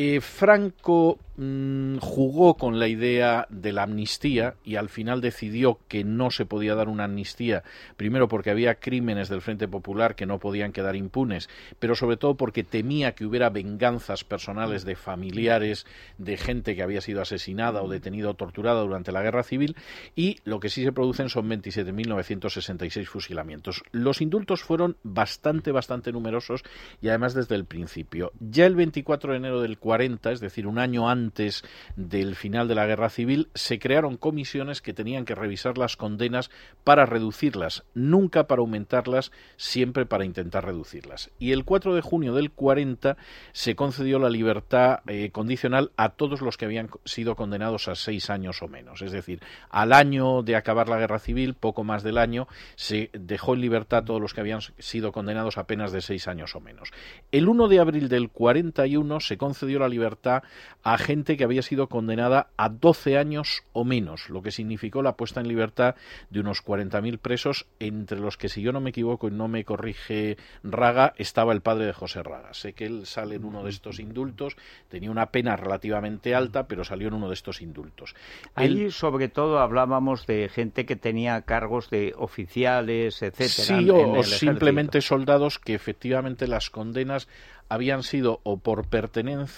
eh, 0.00 0.20
Franco 0.20 1.18
mm, 1.38 1.96
jugó 1.98 2.54
con 2.54 2.78
la 2.78 2.86
idea 2.86 3.48
de 3.50 3.72
la 3.72 3.82
amnistía 3.82 4.54
y 4.62 4.76
al 4.76 4.90
final 4.90 5.20
decidió 5.20 5.80
que 5.88 6.04
no 6.04 6.30
se 6.30 6.46
podía 6.46 6.76
dar 6.76 6.88
una 6.88 7.02
amnistía, 7.02 7.64
primero 7.96 8.28
porque 8.28 8.50
había 8.50 8.76
crímenes 8.76 9.28
del 9.28 9.40
Frente 9.40 9.66
Popular 9.66 10.14
que 10.14 10.24
no 10.24 10.38
podían 10.38 10.70
quedar 10.70 10.94
impunes, 10.94 11.48
pero 11.80 11.96
sobre 11.96 12.16
todo 12.16 12.36
porque 12.36 12.62
temía 12.62 13.16
que 13.16 13.24
hubiera 13.24 13.50
venganzas 13.50 14.22
personales 14.22 14.84
de 14.84 14.94
familiares 14.94 15.84
de 16.16 16.36
gente 16.36 16.76
que 16.76 16.84
había 16.84 17.00
sido 17.00 17.20
asesinada 17.20 17.82
o 17.82 17.88
detenida 17.88 18.30
o 18.30 18.34
torturada 18.34 18.82
durante 18.82 19.10
la 19.10 19.22
Guerra 19.22 19.42
Civil 19.42 19.74
y 20.14 20.36
lo 20.44 20.60
que 20.60 20.68
sí 20.68 20.84
se 20.84 20.92
producen 20.92 21.28
son 21.28 21.50
27.966 21.50 23.04
fusilamientos. 23.06 23.82
Los 23.90 24.20
indultos 24.20 24.62
fueron 24.62 24.96
bastante, 25.02 25.72
bastante 25.72 26.12
numerosos 26.12 26.62
y 27.02 27.08
además 27.08 27.34
desde 27.34 27.56
el 27.56 27.64
principio. 27.64 28.30
Ya 28.38 28.64
el 28.64 28.76
24 28.76 29.32
de 29.32 29.38
enero 29.38 29.60
del 29.60 29.76
40, 29.88 30.32
es 30.32 30.40
decir, 30.40 30.66
un 30.66 30.78
año 30.78 31.08
antes 31.08 31.64
del 31.96 32.36
final 32.36 32.68
de 32.68 32.74
la 32.74 32.84
Guerra 32.84 33.08
Civil, 33.08 33.48
se 33.54 33.78
crearon 33.78 34.18
comisiones 34.18 34.82
que 34.82 34.92
tenían 34.92 35.24
que 35.24 35.34
revisar 35.34 35.78
las 35.78 35.96
condenas 35.96 36.50
para 36.84 37.06
reducirlas, 37.06 37.84
nunca 37.94 38.46
para 38.46 38.60
aumentarlas, 38.60 39.32
siempre 39.56 40.04
para 40.04 40.26
intentar 40.26 40.66
reducirlas. 40.66 41.30
Y 41.38 41.52
el 41.52 41.64
4 41.64 41.94
de 41.94 42.02
junio 42.02 42.34
del 42.34 42.50
40 42.50 43.16
se 43.52 43.76
concedió 43.76 44.18
la 44.18 44.28
libertad 44.28 44.98
eh, 45.06 45.30
condicional 45.30 45.90
a 45.96 46.10
todos 46.10 46.42
los 46.42 46.58
que 46.58 46.66
habían 46.66 46.90
sido 47.06 47.34
condenados 47.34 47.88
a 47.88 47.94
seis 47.94 48.28
años 48.28 48.60
o 48.60 48.68
menos. 48.68 49.00
Es 49.00 49.10
decir, 49.10 49.40
al 49.70 49.94
año 49.94 50.42
de 50.42 50.54
acabar 50.54 50.90
la 50.90 50.98
Guerra 50.98 51.18
Civil, 51.18 51.54
poco 51.54 51.82
más 51.82 52.02
del 52.02 52.18
año, 52.18 52.46
se 52.76 53.08
dejó 53.14 53.54
en 53.54 53.62
libertad 53.62 54.00
a 54.00 54.04
todos 54.04 54.20
los 54.20 54.34
que 54.34 54.42
habían 54.42 54.60
sido 54.78 55.12
condenados 55.12 55.56
a 55.56 55.66
penas 55.66 55.92
de 55.92 56.02
seis 56.02 56.28
años 56.28 56.54
o 56.54 56.60
menos. 56.60 56.90
El 57.32 57.48
1 57.48 57.68
de 57.68 57.80
abril 57.80 58.10
del 58.10 58.28
41 58.28 59.20
se 59.20 59.38
concedió 59.38 59.67
la 59.76 59.88
libertad 59.88 60.42
a 60.82 60.96
gente 60.96 61.36
que 61.36 61.44
había 61.44 61.62
sido 61.62 61.88
condenada 61.88 62.48
a 62.56 62.68
12 62.68 63.18
años 63.18 63.62
o 63.72 63.84
menos, 63.84 64.30
lo 64.30 64.42
que 64.42 64.50
significó 64.50 65.02
la 65.02 65.16
puesta 65.16 65.40
en 65.40 65.48
libertad 65.48 65.96
de 66.30 66.40
unos 66.40 66.64
40.000 66.64 67.18
presos, 67.18 67.66
entre 67.78 68.20
los 68.20 68.36
que, 68.36 68.48
si 68.48 68.62
yo 68.62 68.72
no 68.72 68.80
me 68.80 68.90
equivoco 68.90 69.28
y 69.28 69.32
no 69.32 69.48
me 69.48 69.64
corrige 69.64 70.38
Raga, 70.62 71.12
estaba 71.16 71.52
el 71.52 71.60
padre 71.60 71.86
de 71.86 71.92
José 71.92 72.22
Raga. 72.22 72.54
Sé 72.54 72.72
que 72.72 72.86
él 72.86 73.06
sale 73.06 73.34
en 73.34 73.44
uno 73.44 73.64
de 73.64 73.70
estos 73.70 74.00
indultos, 74.00 74.56
tenía 74.88 75.10
una 75.10 75.26
pena 75.26 75.56
relativamente 75.56 76.34
alta, 76.34 76.66
pero 76.68 76.84
salió 76.84 77.08
en 77.08 77.14
uno 77.14 77.28
de 77.28 77.34
estos 77.34 77.60
indultos. 77.60 78.14
Ahí, 78.54 78.90
sobre 78.90 79.28
todo, 79.28 79.58
hablábamos 79.58 80.26
de 80.26 80.48
gente 80.48 80.86
que 80.86 80.96
tenía 80.96 81.42
cargos 81.42 81.90
de 81.90 82.14
oficiales, 82.16 83.22
etcétera. 83.22 83.80
Sí, 83.80 83.90
o, 83.90 84.22
simplemente 84.22 85.00
soldados 85.00 85.58
que 85.58 85.74
efectivamente 85.74 86.46
las 86.46 86.70
condenas 86.70 87.28
habían 87.68 88.02
sido 88.02 88.40
o 88.44 88.58
por 88.58 88.88
pertenencia 88.88 89.57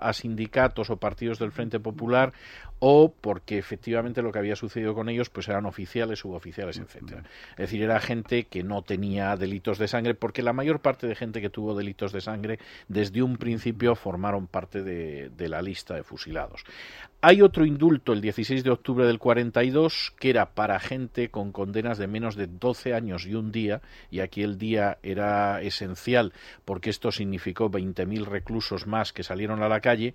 a 0.00 0.12
sindicatos 0.12 0.90
o 0.90 0.96
partidos 0.96 1.38
del 1.38 1.52
Frente 1.52 1.80
Popular 1.80 2.32
o 2.80 3.12
porque 3.12 3.58
efectivamente 3.58 4.22
lo 4.22 4.32
que 4.32 4.38
había 4.38 4.56
sucedido 4.56 4.94
con 4.94 5.08
ellos 5.08 5.30
pues 5.30 5.48
eran 5.48 5.66
oficiales, 5.66 6.20
suboficiales, 6.20 6.78
etcétera. 6.78 7.22
Es 7.52 7.56
decir, 7.56 7.82
era 7.82 8.00
gente 8.00 8.44
que 8.44 8.62
no 8.62 8.82
tenía 8.82 9.36
delitos 9.36 9.78
de 9.78 9.88
sangre, 9.88 10.14
porque 10.14 10.42
la 10.42 10.52
mayor 10.52 10.80
parte 10.80 11.06
de 11.06 11.14
gente 11.14 11.40
que 11.40 11.50
tuvo 11.50 11.74
delitos 11.74 12.12
de 12.12 12.20
sangre 12.20 12.58
desde 12.86 13.22
un 13.22 13.36
principio 13.36 13.94
formaron 13.94 14.46
parte 14.46 14.82
de, 14.82 15.30
de 15.30 15.48
la 15.48 15.62
lista 15.62 15.94
de 15.94 16.02
fusilados. 16.02 16.64
Hay 17.20 17.42
otro 17.42 17.64
indulto 17.64 18.12
el 18.12 18.20
16 18.20 18.62
de 18.62 18.70
octubre 18.70 19.04
del 19.04 19.18
42 19.18 20.14
que 20.20 20.30
era 20.30 20.54
para 20.54 20.78
gente 20.78 21.30
con 21.30 21.50
condenas 21.50 21.98
de 21.98 22.06
menos 22.06 22.36
de 22.36 22.46
12 22.46 22.94
años 22.94 23.26
y 23.26 23.34
un 23.34 23.50
día, 23.50 23.82
y 24.08 24.20
aquí 24.20 24.44
el 24.44 24.56
día 24.56 24.98
era 25.02 25.60
esencial 25.62 26.32
porque 26.64 26.90
esto 26.90 27.10
significó 27.10 27.70
20.000 27.70 28.24
reclusos 28.24 28.86
más 28.86 29.12
que 29.12 29.24
salieron 29.38 29.62
a 29.62 29.68
la 29.68 29.80
calle, 29.80 30.14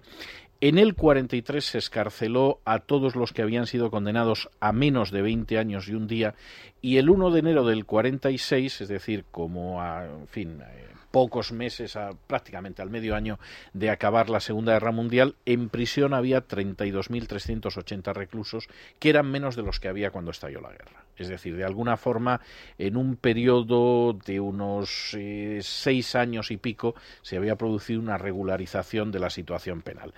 en 0.60 0.78
el 0.78 0.96
43 0.96 1.64
se 1.64 1.78
escarceló 1.78 2.60
a 2.66 2.80
todos 2.80 3.16
los 3.16 3.32
que 3.32 3.42
habían 3.42 3.68
sido 3.68 3.90
condenados 3.90 4.50
a 4.60 4.74
menos 4.74 5.12
de 5.12 5.22
20 5.22 5.58
años 5.58 5.88
y 5.88 5.94
un 5.94 6.08
día 6.08 6.36
y 6.82 6.98
el 6.98 7.10
1 7.10 7.32
de 7.32 7.40
enero 7.40 7.66
del 7.66 7.86
46, 7.86 8.82
es 8.82 8.88
decir, 8.90 9.24
como 9.32 9.82
a, 9.82 10.06
en 10.06 10.28
fin, 10.28 10.60
eh, 10.62 10.88
pocos 11.10 11.54
meses, 11.54 11.98
prácticamente 12.28 12.82
al 12.82 12.90
medio 12.90 13.16
año 13.16 13.40
de 13.72 13.92
acabar 13.92 14.30
la 14.30 14.42
Segunda 14.42 14.74
Guerra 14.74 14.92
Mundial, 14.92 15.36
en 15.46 15.70
prisión 15.70 16.14
había 16.14 16.46
32.380 16.46 18.14
reclusos, 18.14 18.68
que 19.00 19.10
eran 19.10 19.32
menos 19.32 19.56
de 19.56 19.64
los 19.64 19.80
que 19.80 19.88
había 19.88 20.12
cuando 20.12 20.32
estalló 20.32 20.60
la 20.60 20.72
guerra. 20.72 21.06
Es 21.18 21.28
decir, 21.28 21.56
de 21.56 21.64
alguna 21.64 21.98
forma, 21.98 22.42
en 22.78 22.98
un 22.98 23.16
periodo 23.16 24.14
de 24.14 24.40
unos 24.40 25.16
eh, 25.18 25.60
seis 25.62 26.16
años 26.16 26.52
y 26.52 26.58
pico, 26.58 26.96
se 27.22 27.38
había 27.38 27.56
producido 27.56 28.00
una 28.00 28.18
regularización 28.18 29.12
de 29.12 29.20
la 29.20 29.30
situación 29.30 29.82
penal. 29.82 30.14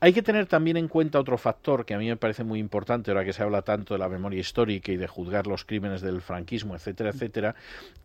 Hay 0.00 0.12
que 0.12 0.22
tener 0.22 0.46
también 0.46 0.76
en 0.76 0.86
cuenta 0.86 1.18
otro 1.18 1.38
factor 1.38 1.84
que 1.84 1.94
a 1.94 1.98
mí 1.98 2.06
me 2.06 2.16
parece 2.16 2.44
muy 2.44 2.60
importante, 2.60 3.10
ahora 3.10 3.24
que 3.24 3.32
se 3.32 3.42
habla 3.42 3.62
tanto 3.62 3.94
de 3.94 3.98
la 3.98 4.08
memoria 4.08 4.38
histórica 4.38 4.92
y 4.92 4.96
de 4.96 5.08
juzgar 5.08 5.46
los 5.46 5.64
crímenes 5.64 6.02
del 6.02 6.20
franquismo, 6.20 6.76
etcétera, 6.76 7.10
etcétera, 7.10 7.54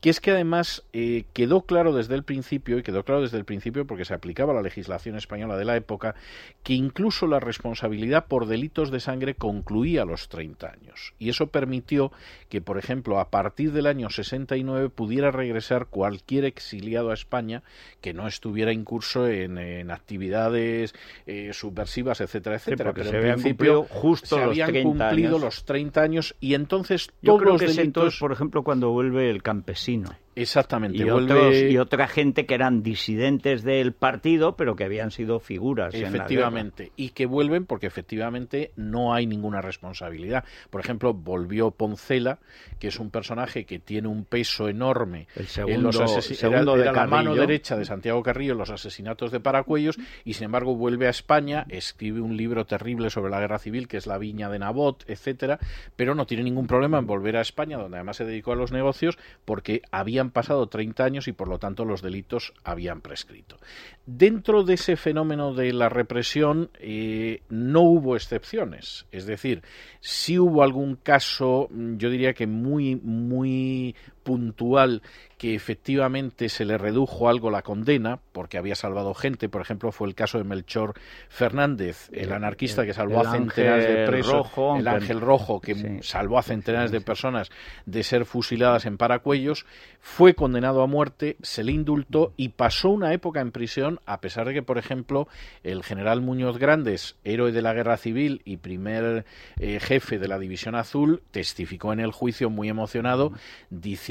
que 0.01 0.09
es 0.09 0.19
que 0.19 0.31
además 0.31 0.83
eh, 0.91 1.25
quedó 1.33 1.61
claro 1.61 1.93
desde 1.93 2.15
el 2.15 2.23
principio, 2.23 2.79
y 2.79 2.83
quedó 2.83 3.03
claro 3.03 3.21
desde 3.21 3.37
el 3.37 3.45
principio 3.45 3.85
porque 3.85 4.05
se 4.05 4.13
aplicaba 4.13 4.53
la 4.53 4.61
legislación 4.63 5.17
española 5.17 5.55
de 5.55 5.65
la 5.65 5.75
época, 5.75 6.15
que 6.63 6.73
incluso 6.73 7.27
la 7.27 7.39
responsabilidad 7.39 8.25
por 8.25 8.47
delitos 8.47 8.89
de 8.89 8.99
sangre 8.99 9.35
concluía 9.35 10.01
a 10.01 10.05
los 10.05 10.29
30 10.29 10.67
años. 10.67 11.13
Y 11.19 11.29
eso 11.29 11.47
permitió 11.47 12.11
que, 12.49 12.61
por 12.61 12.77
ejemplo, 12.77 13.19
a 13.19 13.29
partir 13.29 13.71
del 13.71 13.87
año 13.87 14.09
69 14.09 14.89
pudiera 14.89 15.31
regresar 15.31 15.87
cualquier 15.87 16.45
exiliado 16.45 17.11
a 17.11 17.13
España 17.13 17.63
que 18.01 18.13
no 18.13 18.27
estuviera 18.27 18.71
incurso 18.71 19.27
en, 19.27 19.57
en 19.57 19.91
actividades 19.91 20.93
eh, 21.25 21.51
subversivas, 21.53 22.21
etcétera, 22.21 22.57
etcétera. 22.57 22.93
Pero 22.93 23.09
se 23.09 23.17
en 23.17 23.33
principio 23.33 23.83
justo 23.89 24.35
se 24.35 24.43
habían 24.43 24.83
cumplido 24.83 25.39
los 25.39 25.65
30 25.65 26.01
años 26.01 26.35
y 26.39 26.53
entonces 26.53 27.07
todos 27.07 27.17
Yo 27.21 27.37
creo 27.37 27.51
los 27.53 27.61
que 27.61 27.67
delitos... 27.67 27.85
entonces, 27.85 28.19
por 28.19 28.31
ejemplo, 28.31 28.63
cuando 28.63 28.91
vuelve 28.91 29.29
el 29.29 29.41
campesino. 29.43 30.09
Exactamente. 30.35 30.97
Y, 30.97 31.03
vuelve... 31.03 31.33
otros, 31.33 31.55
y, 31.55 31.77
otra 31.77 32.07
gente 32.07 32.45
que 32.45 32.55
eran 32.55 32.83
disidentes 32.83 33.63
del 33.63 33.93
partido, 33.93 34.55
pero 34.55 34.75
que 34.75 34.83
habían 34.83 35.11
sido 35.11 35.39
figuras. 35.39 35.93
Efectivamente. 35.93 36.91
y 36.95 37.09
que 37.09 37.25
vuelven 37.25 37.65
porque 37.65 37.87
efectivamente 37.87 38.71
no 38.75 39.13
hay 39.13 39.27
ninguna 39.27 39.61
responsabilidad. 39.61 40.43
Por 40.69 40.81
ejemplo, 40.81 41.13
volvió 41.13 41.71
Poncela, 41.71 42.39
que 42.79 42.87
es 42.87 42.99
un 42.99 43.11
personaje 43.11 43.65
que 43.65 43.79
tiene 43.79 44.07
un 44.07 44.25
peso 44.25 44.67
enorme 44.67 45.27
el 45.35 45.47
segundo, 45.47 45.75
en 45.75 45.83
los 45.83 45.99
asesinatos. 45.99 46.75
De 46.77 46.81
era 46.81 46.91
la 46.91 47.07
mano 47.07 47.35
derecha 47.35 47.77
de 47.77 47.85
Santiago 47.85 48.21
Carrillo 48.23 48.53
en 48.53 48.59
los 48.59 48.69
asesinatos 48.69 49.31
de 49.31 49.39
Paracuellos, 49.39 49.97
y 50.23 50.33
sin 50.33 50.45
embargo 50.45 50.75
vuelve 50.75 51.07
a 51.07 51.09
España, 51.09 51.65
escribe 51.69 52.21
un 52.21 52.35
libro 52.35 52.65
terrible 52.65 53.09
sobre 53.09 53.31
la 53.31 53.39
guerra 53.39 53.59
civil, 53.59 53.87
que 53.87 53.97
es 53.97 54.07
La 54.07 54.17
Viña 54.17 54.49
de 54.49 54.59
Nabot, 54.59 55.03
etcétera, 55.07 55.59
pero 55.95 56.15
no 56.15 56.25
tiene 56.25 56.43
ningún 56.43 56.67
problema 56.67 56.97
en 56.97 57.05
volver 57.05 57.37
a 57.37 57.41
España, 57.41 57.77
donde 57.77 57.97
además 57.97 58.17
se 58.17 58.25
dedicó 58.25 58.53
a 58.53 58.55
los 58.55 58.71
negocios, 58.71 59.17
porque 59.45 59.81
había 59.91 60.22
habían 60.23 60.31
pasado 60.31 60.67
30 60.67 61.03
años 61.03 61.27
y 61.27 61.33
por 61.33 61.49
lo 61.49 61.59
tanto 61.59 61.83
los 61.83 62.01
delitos 62.01 62.53
habían 62.63 63.01
prescrito. 63.01 63.57
Dentro 64.05 64.63
de 64.63 64.75
ese 64.75 64.95
fenómeno 64.95 65.53
de 65.53 65.73
la 65.73 65.89
represión 65.89 66.69
eh, 66.79 67.41
no 67.49 67.81
hubo 67.81 68.15
excepciones, 68.15 69.05
es 69.11 69.25
decir, 69.25 69.63
sí 69.99 70.39
hubo 70.39 70.63
algún 70.63 70.95
caso, 70.95 71.67
yo 71.71 72.09
diría 72.09 72.33
que 72.33 72.47
muy, 72.47 72.95
muy 72.95 73.95
puntual 74.23 75.01
que 75.37 75.55
efectivamente 75.55 76.47
se 76.47 76.63
le 76.63 76.77
redujo 76.77 77.27
algo 77.27 77.51
la 77.51 77.63
condena 77.63 78.19
porque 78.31 78.57
había 78.57 78.75
salvado 78.75 79.13
gente, 79.13 79.49
por 79.49 79.61
ejemplo, 79.61 79.91
fue 79.91 80.07
el 80.07 80.15
caso 80.15 80.37
de 80.37 80.45
Melchor 80.45 80.93
Fernández, 81.27 82.09
el 82.13 82.31
anarquista 82.31 82.85
que 82.85 82.93
salvó 82.93 83.21
el 83.21 83.27
a 83.27 83.31
centenares 83.31 83.87
de 83.87 84.05
presos, 84.07 84.33
rojo, 84.33 84.77
el 84.77 84.87
ángel 84.87 85.19
rojo 85.19 85.59
que 85.59 85.75
sí. 85.75 85.87
salvó 86.01 86.37
a 86.39 86.43
centenares 86.43 86.91
de 86.91 87.01
personas 87.01 87.51
de 87.85 88.03
ser 88.03 88.23
fusiladas 88.23 88.85
en 88.85 88.97
Paracuellos, 88.97 89.65
fue 89.99 90.33
condenado 90.33 90.81
a 90.81 90.87
muerte, 90.87 91.35
se 91.41 91.63
le 91.63 91.73
indultó 91.73 92.33
y 92.37 92.49
pasó 92.49 92.89
una 92.89 93.13
época 93.13 93.41
en 93.41 93.51
prisión, 93.51 93.99
a 94.05 94.21
pesar 94.21 94.47
de 94.47 94.53
que, 94.53 94.63
por 94.63 94.77
ejemplo, 94.77 95.27
el 95.63 95.83
general 95.83 96.21
Muñoz 96.21 96.57
Grandes, 96.57 97.17
héroe 97.23 97.51
de 97.51 97.61
la 97.61 97.73
guerra 97.73 97.97
civil 97.97 98.41
y 98.45 98.57
primer 98.57 99.25
eh, 99.59 99.79
jefe 99.81 100.19
de 100.19 100.27
la 100.27 100.39
División 100.39 100.75
Azul, 100.75 101.21
testificó 101.31 101.91
en 101.91 101.99
el 101.99 102.11
juicio 102.11 102.49
muy 102.49 102.69
emocionado, 102.69 103.33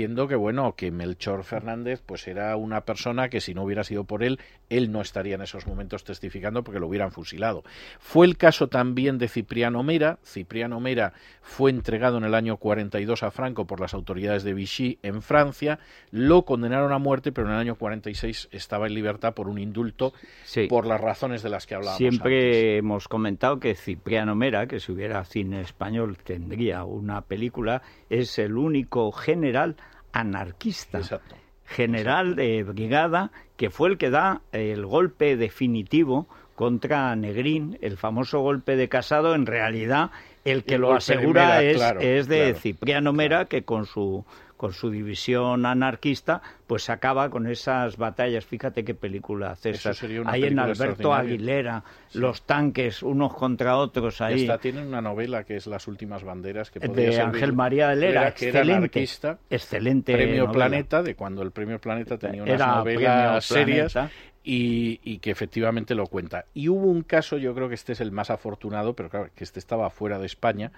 diciendo 0.03 0.27
que, 0.27 0.35
bueno, 0.35 0.75
que 0.75 0.91
Melchor 0.91 1.45
Fernández 1.45 2.03
pues 2.05 2.27
era 2.27 2.57
una 2.57 2.81
persona 2.81 3.29
que 3.29 3.41
si 3.41 3.55
no 3.55 3.63
hubiera 3.63 3.85
sido 3.85 4.03
por 4.03 4.25
él, 4.25 4.41
él 4.69 4.91
no 4.91 5.01
estaría 5.01 5.37
en 5.37 5.43
esos 5.43 5.69
momentos 5.69 6.03
testificando 6.03 6.65
porque 6.65 6.81
lo 6.81 6.89
hubieran 6.89 7.13
fusilado. 7.13 7.63
Fue 8.01 8.27
el 8.27 8.37
caso 8.37 8.67
también 8.69 9.19
de 9.19 9.29
Cipriano 9.29 9.85
Mera. 9.85 10.19
Cipriano 10.25 10.81
Mera 10.81 11.13
fue 11.41 11.71
entregado 11.71 12.19
en 12.19 12.25
el 12.25 12.35
año 12.35 12.57
42 12.57 13.23
a 13.23 13.31
Franco 13.31 13.65
por 13.67 13.79
las 13.81 13.95
autoridades 13.95 14.43
de 14.43 14.55
Vichy 14.55 14.99
en 15.03 15.23
Francia, 15.23 15.79
lo 16.11 16.43
condenaron 16.45 16.93
a 16.93 16.99
muerte, 16.99 17.31
pero 17.31 17.47
en 17.47 17.55
el 17.55 17.61
año 17.61 17.77
46 17.77 18.49
estaba 18.51 18.89
en 18.89 18.95
libertad 18.95 19.35
por 19.35 19.47
un 19.49 19.59
indulto 19.59 20.13
Sí. 20.45 20.67
por 20.67 20.85
las 20.85 21.01
razones 21.01 21.45
de 21.45 21.49
las 21.51 21.67
que 21.67 21.77
hablábamos 21.77 21.99
Siempre 21.99 22.47
antes. 22.47 22.79
hemos 22.81 23.07
comentado 23.07 23.61
que 23.61 23.77
Cipriano 23.77 24.35
Mera, 24.35 24.67
que 24.67 24.81
si 24.81 24.91
hubiera 24.91 25.25
cine 25.25 25.61
español 25.61 26.17
tendría 26.25 26.83
una 26.83 27.21
película, 27.23 27.83
es 28.11 28.39
el 28.41 28.57
único 28.57 29.13
general 29.13 29.77
anarquista. 30.13 30.99
Exacto. 30.99 31.37
General 31.65 32.37
de 32.37 32.63
brigada 32.65 33.31
que 33.57 33.71
fue 33.71 33.89
el 33.89 33.99
que 33.99 34.11
da 34.11 34.43
el 34.53 34.85
golpe 34.85 35.37
definitivo 35.37 36.27
contra 36.55 37.15
Negrín, 37.17 37.79
el 37.81 37.97
famoso 37.97 38.41
golpe 38.41 38.77
de 38.77 38.89
Casado, 38.89 39.35
en 39.35 39.47
realidad 39.47 40.11
el 40.45 40.65
que 40.65 40.75
El 40.75 40.83
lo 40.83 40.91
de 40.91 40.97
asegura 40.97 41.47
Mera, 41.47 41.63
es, 41.63 41.77
claro, 41.77 42.01
es 42.01 42.29
de 42.29 42.41
claro, 42.41 42.59
Cipriano 42.59 43.13
Mera, 43.13 43.45
que 43.47 43.65
con 43.65 43.87
su 43.87 44.25
con 44.57 44.73
su 44.73 44.91
división 44.91 45.67
anarquista, 45.67 46.41
pues 46.67 46.89
acaba 46.91 47.29
con 47.29 47.47
esas 47.47 47.97
batallas. 47.97 48.45
Fíjate 48.47 48.85
qué 48.85 48.95
película, 48.95 49.55
César. 49.57 49.93
Eso 49.93 50.01
sería 50.01 50.21
una 50.21 50.33
Ahí 50.33 50.45
en 50.45 50.59
Alberto. 50.59 51.13
Aguilera, 51.13 51.83
Sí. 52.09 52.19
los 52.19 52.43
tanques 52.43 53.03
unos 53.03 53.35
contra 53.35 53.77
otros 53.77 54.21
ahí. 54.21 54.43
hasta 54.43 54.59
tienen 54.59 54.87
una 54.87 55.01
novela 55.01 55.45
que 55.45 55.57
es 55.57 55.67
Las 55.67 55.89
últimas 55.89 56.25
banderas 56.25 56.71
que 56.71 56.81
De 56.81 57.21
Ángel 57.21 57.53
María 57.53 57.89
de 57.89 57.97
Lera, 57.97 58.33
que 58.33 58.49
era 58.49 58.61
anarquista, 58.63 59.39
Excelente. 59.51 60.13
Premio 60.13 60.45
novela. 60.47 60.53
Planeta, 60.53 61.03
de 61.03 61.15
cuando 61.15 61.43
el 61.43 61.51
Premio 61.51 61.79
Planeta 61.81 62.17
tenía 62.19 62.43
unas 62.43 62.55
Era 62.55 62.77
novelas 62.77 63.45
serias. 63.45 63.97
Y, 64.45 64.99
y, 65.05 65.19
que 65.19 65.31
efectivamente 65.31 65.95
lo 65.95 66.09
cuenta. 66.09 66.47
Y 66.53 66.69
hubo 66.69 66.87
un 66.89 67.03
caso, 67.03 67.39
yo 67.39 67.55
creo 67.55 67.69
que 67.69 67.77
este 67.77 67.93
es 67.93 68.01
el 68.01 68.11
más 68.11 68.29
afortunado, 68.29 68.95
pero 68.95 69.09
claro, 69.09 69.31
que 69.37 69.45
este 69.45 69.61
estaba 69.61 69.89
fuera 69.89 70.19
de 70.19 70.27
España, 70.27 70.73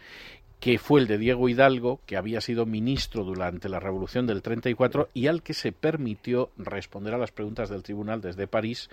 que 0.60 0.78
fue 0.78 1.00
el 1.00 1.06
de 1.06 1.16
Diego 1.16 1.48
Hidalgo, 1.48 2.00
que 2.04 2.18
había 2.18 2.42
sido 2.42 2.66
ministro 2.66 3.24
durante 3.24 3.70
la 3.70 3.80
Revolución 3.80 4.26
del 4.26 4.42
34 4.42 5.08
y 5.14 5.28
al 5.28 5.42
que 5.42 5.54
se 5.54 5.72
permitió 5.84 6.48
responder 6.56 7.12
a 7.12 7.18
las 7.18 7.30
preguntas 7.30 7.68
del 7.68 7.82
tribunal 7.82 8.22
desde 8.22 8.46
París 8.46 8.88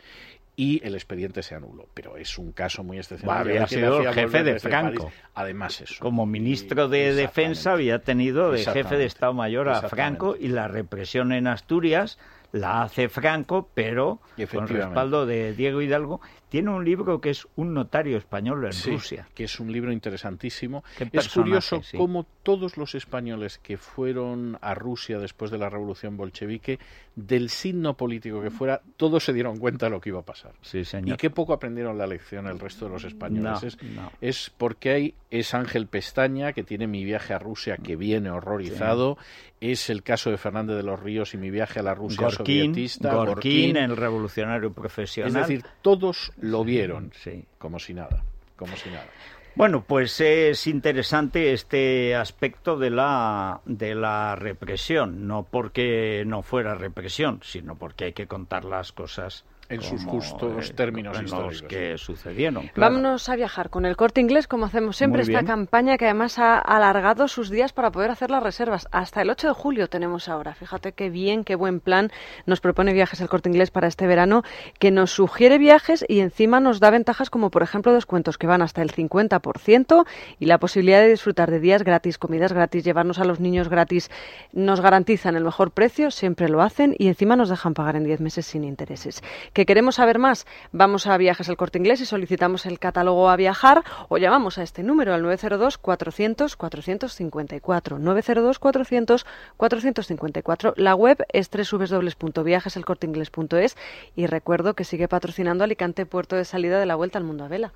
y 0.57 0.85
el 0.85 0.93
expediente 0.95 1.41
se 1.41 1.55
anuló. 1.55 1.87
Pero 1.93 2.17
es 2.17 2.37
un 2.37 2.51
caso 2.51 2.83
muy 2.83 2.97
excepcional. 2.97 3.47
había 3.47 3.65
sido 3.65 4.11
jefe 4.11 4.43
de 4.43 4.59
Franco. 4.59 5.09
Además 5.33 5.79
eso. 5.79 5.95
Como 6.01 6.25
ministro 6.25 6.89
de 6.89 7.13
Defensa 7.13 7.71
había 7.71 7.99
tenido 7.99 8.51
de 8.51 8.65
jefe 8.65 8.97
de 8.97 9.05
Estado 9.05 9.33
Mayor 9.33 9.69
a 9.69 9.83
Franco 9.87 10.35
y 10.37 10.49
la 10.49 10.67
represión 10.67 11.31
en 11.31 11.47
Asturias 11.47 12.19
la 12.51 12.81
hace 12.81 13.07
Franco, 13.07 13.69
pero 13.73 14.19
con 14.51 14.67
respaldo 14.67 15.25
de 15.25 15.53
Diego 15.53 15.81
Hidalgo 15.81 16.19
tiene 16.51 16.69
un 16.69 16.83
libro 16.83 17.21
que 17.21 17.29
es 17.29 17.47
Un 17.55 17.73
notario 17.73 18.17
español 18.17 18.65
en 18.65 18.93
Rusia. 18.93 19.25
Que 19.33 19.45
es 19.45 19.57
un 19.61 19.71
libro 19.71 19.93
interesantísimo. 19.93 20.83
Es 21.13 21.29
curioso 21.29 21.81
cómo 21.95 22.27
todos 22.43 22.75
los 22.75 22.93
españoles 22.93 23.57
que 23.57 23.77
fueron 23.77 24.57
a 24.59 24.73
Rusia 24.73 25.17
después 25.17 25.49
de 25.49 25.57
la 25.57 25.69
revolución 25.69 26.17
bolchevique, 26.17 26.77
del 27.15 27.49
signo 27.49 27.95
político 27.95 28.41
que 28.41 28.49
fuera, 28.49 28.81
todos 28.97 29.23
se 29.23 29.31
dieron 29.31 29.59
cuenta 29.59 29.85
de 29.85 29.91
lo 29.91 30.01
que 30.01 30.09
iba 30.09 30.19
a 30.19 30.25
pasar. 30.25 30.51
Sí, 30.61 30.83
señor. 30.83 31.15
Y 31.15 31.17
qué 31.17 31.29
poco 31.29 31.53
aprendieron 31.53 31.97
la 31.97 32.05
lección 32.05 32.45
el 32.47 32.59
resto 32.59 32.83
de 32.83 32.91
los 32.91 33.05
españoles. 33.05 33.77
es, 34.19 34.51
porque 34.57 34.89
hay, 34.89 35.15
es 35.29 35.53
Ángel 35.53 35.87
Pestaña, 35.87 36.51
que 36.51 36.63
tiene 36.63 36.85
mi 36.85 37.05
viaje 37.05 37.33
a 37.33 37.39
Rusia, 37.39 37.77
que 37.77 37.95
viene 37.95 38.29
horrorizado. 38.29 39.17
Es 39.61 39.91
el 39.91 40.01
caso 40.01 40.31
de 40.31 40.37
Fernández 40.37 40.75
de 40.75 40.83
los 40.83 40.99
Ríos 40.99 41.35
y 41.35 41.37
mi 41.37 41.51
viaje 41.51 41.79
a 41.79 41.83
la 41.83 41.93
Rusia 41.93 42.29
sovietista. 42.31 43.13
Gorkin, 43.13 43.77
el 43.77 43.95
revolucionario 43.95 44.73
profesional. 44.73 45.29
Es 45.29 45.47
decir, 45.47 45.63
todos 45.83 46.33
lo 46.41 46.63
vieron, 46.63 47.11
sí. 47.13 47.45
como 47.57 47.79
si 47.79 47.93
nada, 47.93 48.23
como 48.55 48.75
si 48.75 48.89
nada. 48.89 49.07
Bueno, 49.53 49.83
pues 49.83 50.21
es 50.21 50.65
interesante 50.67 51.51
este 51.51 52.15
aspecto 52.15 52.77
de 52.77 52.89
la, 52.89 53.59
de 53.65 53.95
la 53.95 54.35
represión, 54.35 55.27
no 55.27 55.43
porque 55.43 56.23
no 56.25 56.41
fuera 56.41 56.73
represión, 56.75 57.41
sino 57.43 57.75
porque 57.75 58.05
hay 58.05 58.13
que 58.13 58.27
contar 58.27 58.63
las 58.63 58.93
cosas 58.93 59.43
en 59.71 59.81
sus 59.81 60.03
justos 60.05 60.69
eh, 60.69 60.73
términos 60.73 61.17
en 61.17 61.25
históricos. 61.25 61.61
Los 61.61 61.69
que 61.69 61.97
sucedieron. 61.97 62.69
Vámonos 62.75 63.29
a 63.29 63.35
viajar 63.35 63.69
con 63.69 63.85
el 63.85 63.95
corte 63.95 64.21
inglés, 64.21 64.47
como 64.47 64.65
hacemos 64.65 64.97
siempre, 64.97 65.21
esta 65.21 65.43
campaña 65.43 65.97
que 65.97 66.05
además 66.05 66.37
ha 66.39 66.57
alargado 66.59 67.27
sus 67.27 67.49
días 67.49 67.73
para 67.73 67.91
poder 67.91 68.11
hacer 68.11 68.29
las 68.29 68.43
reservas. 68.43 68.87
Hasta 68.91 69.21
el 69.21 69.29
8 69.29 69.47
de 69.47 69.53
julio 69.53 69.87
tenemos 69.87 70.27
ahora. 70.27 70.53
Fíjate 70.53 70.91
qué 70.91 71.09
bien, 71.09 71.43
qué 71.43 71.55
buen 71.55 71.79
plan 71.79 72.11
nos 72.45 72.59
propone 72.59 72.93
viajes 72.93 73.21
el 73.21 73.29
corte 73.29 73.49
inglés 73.49 73.71
para 73.71 73.87
este 73.87 74.07
verano, 74.07 74.43
que 74.79 74.91
nos 74.91 75.11
sugiere 75.11 75.57
viajes 75.57 76.03
y 76.07 76.19
encima 76.19 76.59
nos 76.59 76.79
da 76.79 76.89
ventajas 76.89 77.29
como, 77.29 77.49
por 77.49 77.63
ejemplo, 77.63 77.93
descuentos 77.93 78.37
que 78.37 78.47
van 78.47 78.61
hasta 78.61 78.81
el 78.81 78.91
50% 78.91 80.05
y 80.39 80.45
la 80.45 80.59
posibilidad 80.59 80.99
de 80.99 81.09
disfrutar 81.09 81.49
de 81.49 81.59
días 81.59 81.83
gratis, 81.83 82.17
comidas 82.17 82.53
gratis, 82.53 82.83
llevarnos 82.83 83.19
a 83.19 83.25
los 83.25 83.39
niños 83.39 83.69
gratis. 83.69 84.11
Nos 84.51 84.81
garantizan 84.81 85.35
el 85.35 85.43
mejor 85.43 85.71
precio, 85.71 86.11
siempre 86.11 86.49
lo 86.49 86.61
hacen 86.61 86.95
y 86.97 87.07
encima 87.07 87.35
nos 87.35 87.49
dejan 87.49 87.73
pagar 87.73 87.95
en 87.95 88.03
10 88.03 88.21
meses 88.21 88.45
sin 88.45 88.63
intereses 88.63 89.21
queremos 89.65 89.95
saber 89.95 90.19
más, 90.19 90.45
vamos 90.71 91.07
a 91.07 91.17
Viajes 91.17 91.49
al 91.49 91.57
Corte 91.57 91.77
Inglés 91.77 91.99
y 92.01 92.05
solicitamos 92.05 92.65
el 92.65 92.79
catálogo 92.79 93.29
a 93.29 93.35
viajar 93.35 93.83
o 94.09 94.17
llamamos 94.17 94.57
a 94.57 94.63
este 94.63 94.83
número 94.83 95.13
al 95.13 95.21
902 95.23 95.77
400 95.77 96.55
454 96.55 97.99
902 97.99 98.59
400 98.59 99.25
454. 99.57 100.73
La 100.77 100.95
web 100.95 101.25
es 101.31 101.49
www.viajeselcorteingles.es 101.49 103.77
y 104.15 104.27
recuerdo 104.27 104.73
que 104.73 104.83
sigue 104.83 105.07
patrocinando 105.07 105.63
Alicante 105.63 106.05
puerto 106.05 106.35
de 106.35 106.45
salida 106.45 106.79
de 106.79 106.85
la 106.85 106.95
vuelta 106.95 107.17
al 107.17 107.23
mundo 107.23 107.45
a 107.45 107.47
vela. 107.47 107.73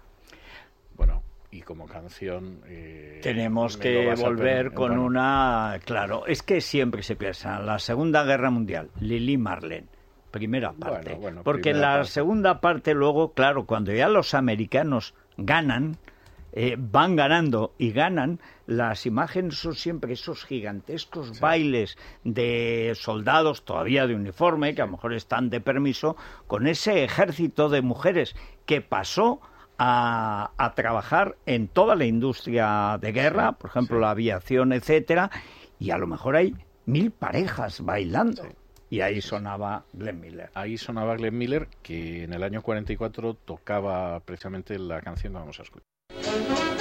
Bueno, 0.95 1.23
y 1.51 1.61
como 1.61 1.87
canción 1.87 2.61
eh, 2.67 3.19
tenemos 3.21 3.77
que 3.77 4.13
volver 4.15 4.73
con 4.73 4.97
una 4.97 5.79
claro 5.85 6.25
es 6.25 6.41
que 6.41 6.61
siempre 6.61 7.03
se 7.03 7.15
piensa 7.15 7.59
la 7.59 7.77
segunda 7.79 8.23
guerra 8.23 8.49
mundial 8.49 8.89
Lili 8.99 9.37
Marlene 9.37 9.94
primera 10.35 10.73
parte. 10.73 11.17
Porque 11.45 11.69
en 11.69 11.79
la 11.79 12.03
segunda 12.03 12.59
parte 12.59 12.93
luego, 12.93 13.31
claro, 13.31 13.65
cuando 13.65 13.93
ya 13.93 14.09
los 14.09 14.33
americanos 14.33 15.13
ganan, 15.37 15.97
eh, 16.51 16.75
van 16.77 17.15
ganando 17.15 17.73
y 17.77 17.91
ganan, 17.91 18.41
las 18.67 19.05
imágenes 19.05 19.55
son 19.55 19.75
siempre 19.75 20.11
esos 20.11 20.43
gigantescos 20.43 21.39
bailes 21.39 21.97
de 22.25 22.91
soldados 22.95 23.63
todavía 23.63 24.07
de 24.07 24.15
uniforme, 24.15 24.75
que 24.75 24.81
a 24.81 24.87
lo 24.87 24.91
mejor 24.91 25.13
están 25.13 25.49
de 25.49 25.61
permiso, 25.61 26.17
con 26.47 26.67
ese 26.67 27.05
ejército 27.05 27.69
de 27.69 27.81
mujeres 27.81 28.35
que 28.65 28.81
pasó 28.81 29.39
a, 29.77 30.51
a 30.57 30.75
trabajar 30.75 31.37
en 31.45 31.69
toda 31.69 31.95
la 31.95 32.03
industria 32.03 32.97
de 32.99 33.13
guerra, 33.13 33.53
por 33.53 33.69
ejemplo 33.69 34.01
la 34.01 34.09
aviación, 34.09 34.73
etcétera, 34.73 35.31
y 35.79 35.91
a 35.91 35.97
lo 35.97 36.07
mejor 36.07 36.35
hay 36.35 36.53
mil 36.85 37.11
parejas 37.11 37.79
bailando 37.79 38.43
y 38.95 39.01
ahí 39.01 39.21
sonaba 39.21 39.83
Glenn 39.91 40.21
Miller. 40.21 40.49
Ahí 40.53 40.77
sonaba 40.77 41.17
Glenn 41.17 41.37
Miller, 41.37 41.67
que 41.83 42.23
en 42.23 42.31
el 42.31 42.43
año 42.43 42.61
44 42.61 43.33
tocaba 43.33 44.21
precisamente 44.21 44.79
la 44.79 45.01
canción 45.01 45.33
que 45.33 45.39
vamos 45.39 45.59
a 45.59 45.63
escuchar. 45.63 46.74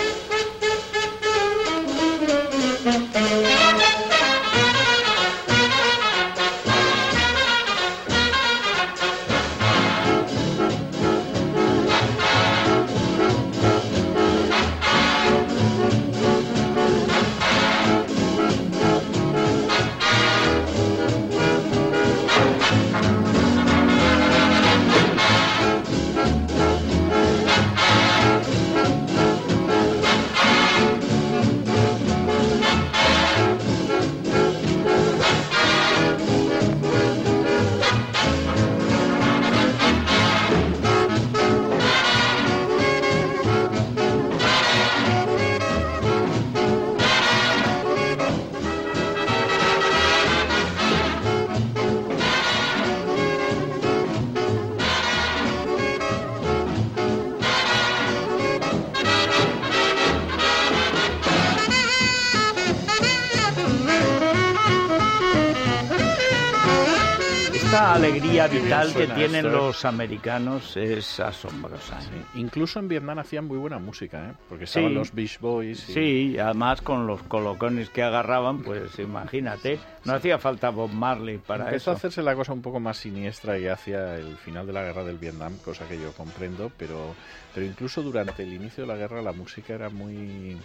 Alegría 67.75 68.47
vital 68.47 68.95
que 68.95 69.07
tienen 69.09 69.51
los 69.51 69.85
americanos 69.85 70.77
es 70.77 71.21
asombrosa. 71.21 71.99
Incluso 72.35 72.79
en 72.79 72.89
Vietnam 72.89 73.19
hacían 73.19 73.47
muy 73.47 73.59
buena 73.59 73.79
música, 73.79 74.31
¿eh? 74.31 74.33
porque 74.49 74.65
estaban 74.65 74.95
los 74.95 75.13
Beach 75.13 75.39
Boys. 75.41 75.89
Y... 75.89 75.93
Sí, 75.93 76.39
además 76.39 76.81
con 76.83 77.07
los 77.07 77.23
colocones 77.23 77.91
que 77.91 78.03
agarraban, 78.03 78.63
pues 78.63 78.99
imagínate, 78.99 79.79
no 80.05 80.15
hacía 80.15 80.39
falta 80.39 80.71
Bob 80.71 80.93
Marley 80.93 81.39
para 81.39 81.65
Empezó 81.65 81.77
eso. 81.77 81.91
a 81.91 81.95
hacerse 81.95 82.23
la 82.23 82.35
cosa 82.35 82.53
un 82.53 82.63
poco 82.63 82.81
más 82.81 82.97
siniestra 82.99 83.59
y 83.59 83.67
hacia 83.67 84.17
el 84.17 84.37
final 84.37 84.67
de 84.67 84.73
la 84.73 84.83
guerra 84.83 85.05
del 85.05 85.19
Vietnam, 85.19 85.57
cosa 85.65 85.87
que 85.89 86.01
yo 86.01 86.13
comprendo, 86.13 86.71
pero, 86.77 87.15
pero 87.55 87.67
incluso 87.67 88.03
durante 88.03 88.43
el 88.43 88.53
inicio 88.53 88.85
de 88.85 88.89
la 88.89 88.97
guerra 88.97 89.23
la 89.23 89.33
música 89.33 89.75
era 89.75 89.91
muy, 89.91 90.57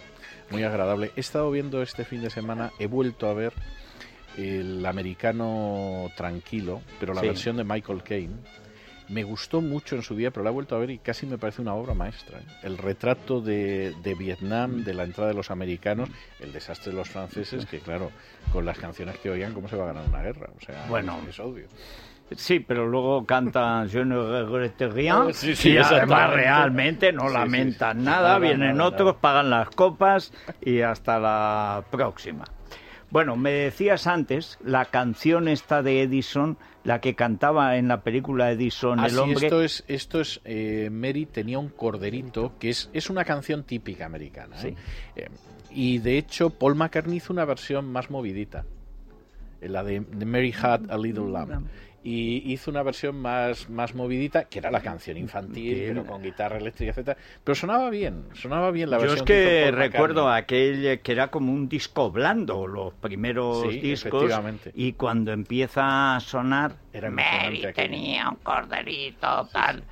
muy 0.50 0.62
agradable. 0.62 1.12
He 1.16 1.20
estado 1.20 1.50
viendo 1.50 1.82
este 1.82 2.04
fin 2.04 2.22
de 2.22 2.30
semana, 2.30 2.70
he 2.78 2.86
vuelto 2.86 3.28
a 3.28 3.34
ver 3.34 3.52
el 4.36 4.84
americano 4.84 6.10
tranquilo, 6.16 6.82
pero 6.98 7.14
la 7.14 7.22
versión 7.22 7.56
de 7.56 7.64
Michael 7.64 8.02
Caine. 8.02 8.36
Me 9.08 9.24
gustó 9.24 9.60
mucho 9.60 9.96
en 9.96 10.02
su 10.02 10.14
día, 10.14 10.30
pero 10.30 10.44
la 10.44 10.50
he 10.50 10.52
vuelto 10.52 10.76
a 10.76 10.78
ver 10.78 10.90
y 10.90 10.98
casi 10.98 11.26
me 11.26 11.36
parece 11.36 11.60
una 11.60 11.74
obra 11.74 11.94
maestra. 11.94 12.38
¿eh? 12.38 12.44
El 12.62 12.78
retrato 12.78 13.40
de, 13.40 13.92
de, 14.04 14.14
Vietnam, 14.14 14.84
de 14.84 14.94
la 14.94 15.02
entrada 15.02 15.30
de 15.30 15.34
los 15.34 15.50
americanos, 15.50 16.08
el 16.38 16.52
desastre 16.52 16.92
de 16.92 16.98
los 16.98 17.08
franceses, 17.08 17.66
que 17.66 17.80
claro, 17.80 18.12
con 18.52 18.64
las 18.64 18.78
canciones 18.78 19.18
que 19.18 19.28
oían, 19.28 19.52
¿cómo 19.52 19.68
se 19.68 19.74
va 19.74 19.82
a 19.82 19.86
ganar 19.88 20.08
una 20.08 20.22
guerra? 20.22 20.50
O 20.56 20.64
sea, 20.64 20.86
bueno, 20.88 21.18
es 21.28 21.40
obvio. 21.40 21.66
Sí, 22.36 22.60
pero 22.60 22.86
luego 22.86 23.26
cantan 23.26 23.88
Je 23.88 24.04
ne 24.04 24.14
regrette 24.14 24.88
rien 24.88 25.34
sí, 25.34 25.56
sí, 25.56 25.70
y 25.70 25.78
además 25.78 26.30
realmente 26.30 27.12
no 27.12 27.28
lamentan 27.28 28.04
nada, 28.04 28.38
vienen 28.38 28.80
otros, 28.80 29.16
pagan 29.16 29.50
las 29.50 29.70
copas 29.70 30.32
y 30.60 30.80
hasta 30.80 31.18
la 31.18 31.82
próxima. 31.90 32.44
Bueno, 33.10 33.36
me 33.36 33.50
decías 33.50 34.06
antes 34.06 34.58
la 34.64 34.84
canción 34.84 35.48
esta 35.48 35.82
de 35.82 36.02
Edison, 36.02 36.56
la 36.84 37.00
que 37.00 37.14
cantaba 37.14 37.76
en 37.76 37.88
la 37.88 38.02
película 38.02 38.52
Edison, 38.52 39.00
Así, 39.00 39.14
el 39.14 39.18
hombre. 39.20 39.46
esto 39.46 39.62
es, 39.62 39.84
esto 39.88 40.20
es 40.20 40.40
eh, 40.44 40.88
Mary 40.92 41.26
tenía 41.26 41.58
un 41.58 41.70
corderito, 41.70 42.52
que 42.58 42.70
es, 42.70 42.88
es 42.92 43.10
una 43.10 43.24
canción 43.24 43.64
típica 43.64 44.06
americana. 44.06 44.56
¿eh? 44.56 44.60
Sí. 44.62 44.74
Eh, 45.16 45.28
y 45.72 45.98
de 45.98 46.18
hecho, 46.18 46.50
Paul 46.50 46.76
McCartney 46.76 47.16
hizo 47.16 47.32
una 47.32 47.44
versión 47.44 47.90
más 47.90 48.10
movidita, 48.10 48.64
eh, 49.60 49.68
la 49.68 49.82
de, 49.82 50.00
de 50.00 50.24
Mary 50.24 50.54
Had 50.56 50.90
a 50.90 50.96
Little 50.96 51.30
Lamb. 51.30 51.66
Y 52.02 52.50
hizo 52.50 52.70
una 52.70 52.82
versión 52.82 53.16
más, 53.20 53.68
más 53.68 53.94
movidita, 53.94 54.44
que 54.44 54.58
era 54.58 54.70
la 54.70 54.80
canción 54.80 55.18
infantil, 55.18 55.74
Bien. 55.74 55.88
pero 55.96 56.06
con 56.06 56.22
guitarra 56.22 56.56
eléctrica, 56.56 56.92
etcétera. 56.92 57.18
Pero 57.44 57.54
sonaba 57.54 57.90
bien, 57.90 58.24
sonaba 58.32 58.70
bien 58.70 58.88
la 58.88 58.96
Yo 58.96 59.02
versión. 59.02 59.16
es 59.18 59.22
hizo 59.22 59.26
que 59.26 59.70
recuerdo 59.70 60.24
McCartney. 60.24 60.42
aquel 60.42 60.86
eh, 60.86 61.00
que 61.00 61.12
era 61.12 61.28
como 61.28 61.52
un 61.52 61.68
disco 61.68 62.10
blando, 62.10 62.66
los 62.66 62.94
primeros 62.94 63.70
Sí, 63.70 63.80
discos, 63.80 64.32
y 64.74 64.94
cuando 64.94 65.30
empieza 65.32 66.16
a 66.16 66.20
sonar, 66.20 66.72
Era 66.90 67.10
Mary 67.10 67.66
tenía 67.74 68.30
un 68.30 68.36
corderito 68.36 69.46
tal. 69.52 69.82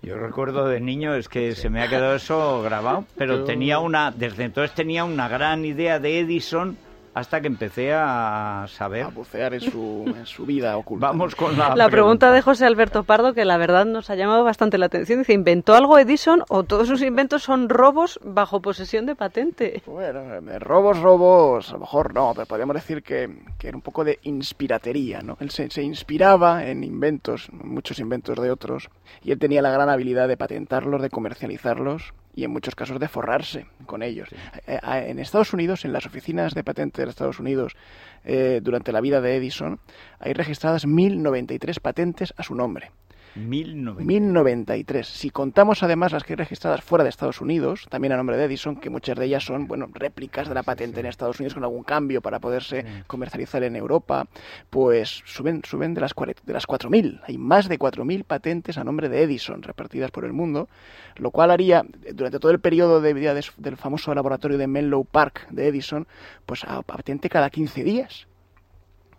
Yo 0.00 0.16
recuerdo 0.16 0.66
de 0.66 0.80
niño, 0.80 1.14
es 1.14 1.28
que 1.28 1.54
se 1.54 1.68
me 1.68 1.82
ha 1.82 1.88
quedado 1.88 2.14
eso 2.14 2.62
grabado, 2.62 3.04
pero 3.18 3.38
Yo- 3.40 3.44
tenía 3.44 3.78
una, 3.80 4.10
desde 4.10 4.44
entonces 4.44 4.74
tenía 4.74 5.04
una 5.04 5.28
gran 5.28 5.64
idea 5.66 5.98
de 5.98 6.20
Edison 6.20 6.78
hasta 7.14 7.40
que 7.40 7.46
empecé 7.46 7.92
a 7.92 8.66
saber. 8.68 9.04
A 9.04 9.08
bucear 9.08 9.54
en 9.54 9.60
su, 9.60 10.04
en 10.06 10.26
su 10.26 10.44
vida 10.44 10.76
oculta. 10.76 11.06
Vamos 11.06 11.34
con 11.36 11.56
la, 11.56 11.74
La 11.76 11.88
pregunta 11.88 12.32
de 12.32 12.42
José 12.42 12.66
Alberto 12.66 13.04
Pardo, 13.04 13.32
que 13.34 13.44
la 13.44 13.56
verdad 13.56 13.86
nos 13.86 14.10
ha 14.10 14.16
llamado 14.16 14.42
bastante 14.42 14.78
la 14.78 14.86
atención, 14.86 15.20
dice, 15.20 15.32
¿inventó 15.32 15.74
algo 15.74 15.98
Edison 15.98 16.42
o 16.48 16.64
todos 16.64 16.88
sus 16.88 17.02
inventos 17.02 17.44
son 17.44 17.68
robos 17.68 18.18
bajo 18.24 18.60
posesión 18.60 19.06
de 19.06 19.14
patente? 19.14 19.82
Bueno, 19.86 20.20
eh, 20.34 20.58
robos, 20.58 20.98
robos, 20.98 21.70
a 21.70 21.74
lo 21.74 21.80
mejor 21.80 22.12
no, 22.14 22.32
pero 22.34 22.46
podríamos 22.46 22.74
decir 22.74 23.02
que, 23.02 23.30
que 23.58 23.68
era 23.68 23.76
un 23.76 23.82
poco 23.82 24.04
de 24.04 24.18
inspiratería, 24.22 25.20
¿no? 25.22 25.36
Él 25.40 25.50
se, 25.50 25.70
se 25.70 25.82
inspiraba 25.82 26.66
en 26.66 26.82
inventos, 26.82 27.48
muchos 27.52 28.00
inventos 28.00 28.40
de 28.40 28.50
otros, 28.50 28.90
y 29.22 29.30
él 29.30 29.38
tenía 29.38 29.62
la 29.62 29.70
gran 29.70 29.88
habilidad 29.88 30.26
de 30.26 30.36
patentarlos, 30.36 31.00
de 31.00 31.10
comercializarlos 31.10 32.12
y 32.34 32.44
en 32.44 32.50
muchos 32.50 32.74
casos 32.74 32.98
de 32.98 33.08
forrarse 33.08 33.66
con 33.86 34.02
ellos. 34.02 34.28
Eh, 34.66 34.78
eh, 34.82 35.04
En 35.08 35.18
Estados 35.18 35.52
Unidos, 35.52 35.84
en 35.84 35.92
las 35.92 36.06
oficinas 36.06 36.54
de 36.54 36.64
patentes 36.64 37.04
de 37.04 37.10
Estados 37.10 37.38
Unidos, 37.38 37.76
eh, 38.24 38.60
durante 38.62 38.92
la 38.92 39.00
vida 39.00 39.20
de 39.20 39.36
Edison, 39.36 39.80
hay 40.18 40.32
registradas 40.32 40.86
1093 40.86 41.80
patentes 41.80 42.34
a 42.36 42.42
su 42.42 42.54
nombre. 42.54 42.90
1900. 43.36 44.04
1093. 44.04 45.06
Si 45.06 45.30
contamos 45.30 45.82
además 45.82 46.12
las 46.12 46.24
que 46.24 46.32
hay 46.32 46.36
registradas 46.36 46.82
fuera 46.82 47.04
de 47.04 47.10
Estados 47.10 47.40
Unidos, 47.40 47.86
también 47.90 48.12
a 48.12 48.16
nombre 48.16 48.36
de 48.36 48.44
Edison, 48.44 48.76
que 48.76 48.90
muchas 48.90 49.18
de 49.18 49.26
ellas 49.26 49.44
son, 49.44 49.66
bueno, 49.66 49.86
réplicas 49.92 50.48
de 50.48 50.54
la 50.54 50.62
patente 50.62 51.00
en 51.00 51.06
Estados 51.06 51.40
Unidos 51.40 51.54
con 51.54 51.64
algún 51.64 51.82
cambio 51.84 52.20
para 52.22 52.38
poderse 52.40 52.84
comercializar 53.06 53.62
en 53.62 53.76
Europa, 53.76 54.26
pues 54.70 55.22
suben, 55.26 55.62
suben 55.64 55.94
de 55.94 56.00
las, 56.00 56.14
cuare- 56.14 56.36
de 56.44 56.52
las 56.52 56.66
4.000. 56.66 57.20
Hay 57.26 57.38
más 57.38 57.68
de 57.68 57.78
4.000 57.78 58.24
patentes 58.24 58.78
a 58.78 58.84
nombre 58.84 59.08
de 59.08 59.22
Edison 59.22 59.62
repartidas 59.62 60.10
por 60.10 60.24
el 60.24 60.32
mundo, 60.32 60.68
lo 61.16 61.30
cual 61.30 61.50
haría, 61.50 61.84
durante 62.14 62.38
todo 62.38 62.52
el 62.52 62.60
periodo 62.60 63.00
de 63.00 63.14
vida 63.14 63.34
de- 63.34 63.44
del 63.56 63.76
famoso 63.76 64.14
laboratorio 64.14 64.58
de 64.58 64.66
Menlo 64.66 65.04
Park 65.04 65.48
de 65.50 65.68
Edison, 65.68 66.06
pues 66.46 66.64
a 66.64 66.82
patente 66.82 67.28
cada 67.28 67.50
15 67.50 67.84
días. 67.84 68.26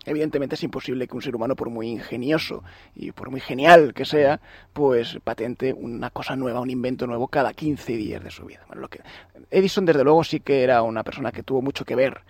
Evidentemente 0.06 0.56
es 0.56 0.64
imposible 0.64 1.08
que 1.08 1.16
un 1.16 1.22
ser 1.22 1.36
humano, 1.36 1.56
por 1.56 1.70
muy 1.70 1.88
ingenioso 1.88 2.64
y 2.96 3.12
por 3.12 3.32
muy 3.32 3.40
genial 3.40 3.94
que 3.94 4.06
sea, 4.06 4.40
pues 4.72 5.18
patente 5.24 5.74
una 5.74 6.12
cosa 6.12 6.36
nueva, 6.36 6.60
un 6.60 6.70
invento 6.70 7.08
nuevo 7.08 7.28
cada 7.28 7.54
15 7.54 7.94
días 7.94 8.24
de 8.24 8.32
su 8.32 8.46
vida. 8.46 8.62
Bueno, 8.68 8.82
lo 8.82 8.88
que... 8.88 9.02
Edison, 9.50 9.86
desde 9.86 10.04
luego, 10.04 10.24
sí 10.24 10.40
que 10.40 10.64
era 10.64 10.82
una 10.84 11.04
persona 11.04 11.32
que 11.32 11.44
tuvo 11.44 11.62
mucho 11.62 11.86
que 11.86 11.96
ver 11.96 12.22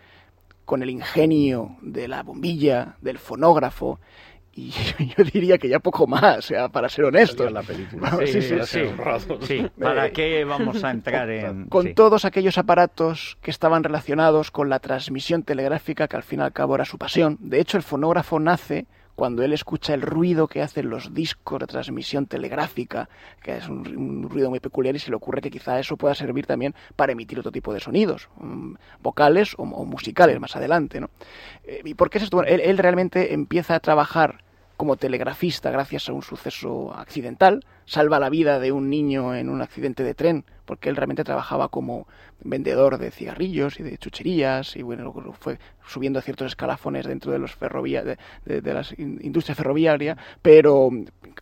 con 0.64 0.82
el 0.82 0.90
ingenio 0.90 1.78
de 1.82 2.08
la 2.08 2.24
bombilla, 2.24 2.96
del 3.02 3.20
fonógrafo, 3.20 4.00
y 4.56 4.72
yo 5.18 5.24
diría 5.24 5.58
que 5.58 5.68
ya 5.68 5.80
poco 5.80 6.08
más, 6.08 6.38
o 6.38 6.42
sea, 6.42 6.70
para 6.70 6.88
ser 6.88 7.06
honesto. 7.06 7.44
Salió 7.44 7.50
en 7.50 7.54
la 7.54 7.64
película. 7.64 8.10
Vamos, 8.10 8.30
sí, 8.30 8.42
sí, 8.42 8.54
para 8.54 9.20
sí. 9.20 9.70
¿para 9.80 10.10
qué 10.12 10.46
vamos 10.46 10.84
a 10.84 10.92
entrar 10.92 11.30
en...? 11.30 11.66
con 11.66 11.88
sí. 11.88 11.94
todos 11.94 12.26
aquellos 12.26 12.58
aparatos 12.58 13.38
que 13.42 13.52
estaban 13.52 13.84
relacionados 13.84 14.52
con 14.52 14.70
la 14.70 14.80
transmisión 14.80 15.44
telegráfica, 15.44 16.08
que 16.08 16.16
al 16.16 16.24
fin 16.24 16.40
y 16.40 16.44
al 16.44 16.54
cabo 16.54 16.76
era 16.76 16.86
su 16.86 16.98
pasión. 16.98 17.38
De 17.42 17.60
hecho, 17.60 17.78
el 17.78 17.84
fonógrafo 17.84 18.40
nace 18.40 18.88
cuando 19.16 19.44
él 19.44 19.54
escucha 19.54 19.94
el 19.94 20.02
ruido 20.02 20.48
que 20.48 20.62
hacen 20.62 20.90
los 20.90 21.14
discos 21.14 21.60
de 21.60 21.68
transmisión 21.68 22.26
telegráfica, 22.26 23.10
que 23.42 23.58
es 23.58 23.68
un, 23.68 23.88
un 23.88 24.30
ruido 24.30 24.50
muy 24.50 24.60
peculiar 24.60 24.96
y 24.96 25.00
se 25.00 25.10
le 25.10 25.16
ocurre 25.16 25.42
que 25.42 25.50
quizá 25.50 25.80
eso 25.80 25.96
pueda 25.96 26.14
servir 26.16 26.46
también 26.46 26.76
para 26.96 27.14
emitir 27.14 27.40
otro 27.40 27.52
tipo 27.52 27.74
de 27.74 27.80
sonidos, 27.80 28.30
mm, 28.38 28.76
vocales 29.02 29.56
o, 29.58 29.64
o 29.64 29.86
musicales 29.86 30.40
más 30.40 30.56
adelante. 30.56 31.00
¿no? 31.00 31.10
Eh, 31.64 31.82
¿Y 31.86 31.94
por 31.94 32.10
qué 32.10 32.18
es 32.18 32.26
esto? 32.26 32.38
Bueno, 32.38 32.52
él, 32.52 32.60
él 32.62 32.78
realmente 32.78 33.34
empieza 33.34 33.76
a 33.76 33.80
trabajar 33.80 34.45
como 34.78 34.98
telegrafista 34.98 35.72
gracias 35.72 36.10
a 36.10 36.14
un 36.14 36.22
suceso 36.22 36.94
accidental, 36.96 37.64
salva 37.86 38.20
la 38.20 38.30
vida 38.30 38.60
de 38.60 38.72
un 38.72 38.90
niño 38.90 39.36
en 39.36 39.50
un 39.50 39.62
accidente 39.62 40.04
de 40.04 40.14
tren, 40.14 40.44
porque 40.66 40.90
él 40.90 40.96
realmente 40.96 41.24
trabajaba 41.24 41.70
como 41.70 42.08
vendedor 42.42 42.98
de 42.98 43.12
cigarrillos 43.12 43.80
y 43.80 43.84
de 43.84 43.98
chucherías, 43.98 44.76
y 44.76 44.82
bueno, 44.82 45.14
fue 45.40 45.60
subiendo 45.88 46.20
ciertos 46.22 46.48
escalafones 46.48 47.06
dentro 47.06 47.32
de 47.32 47.40
los 47.40 47.54
ferrovia 47.56 48.04
de, 48.04 48.18
de, 48.46 48.86
in- 48.98 49.20
industria 49.24 49.56
ferroviaria, 49.56 50.18
pero 50.42 50.90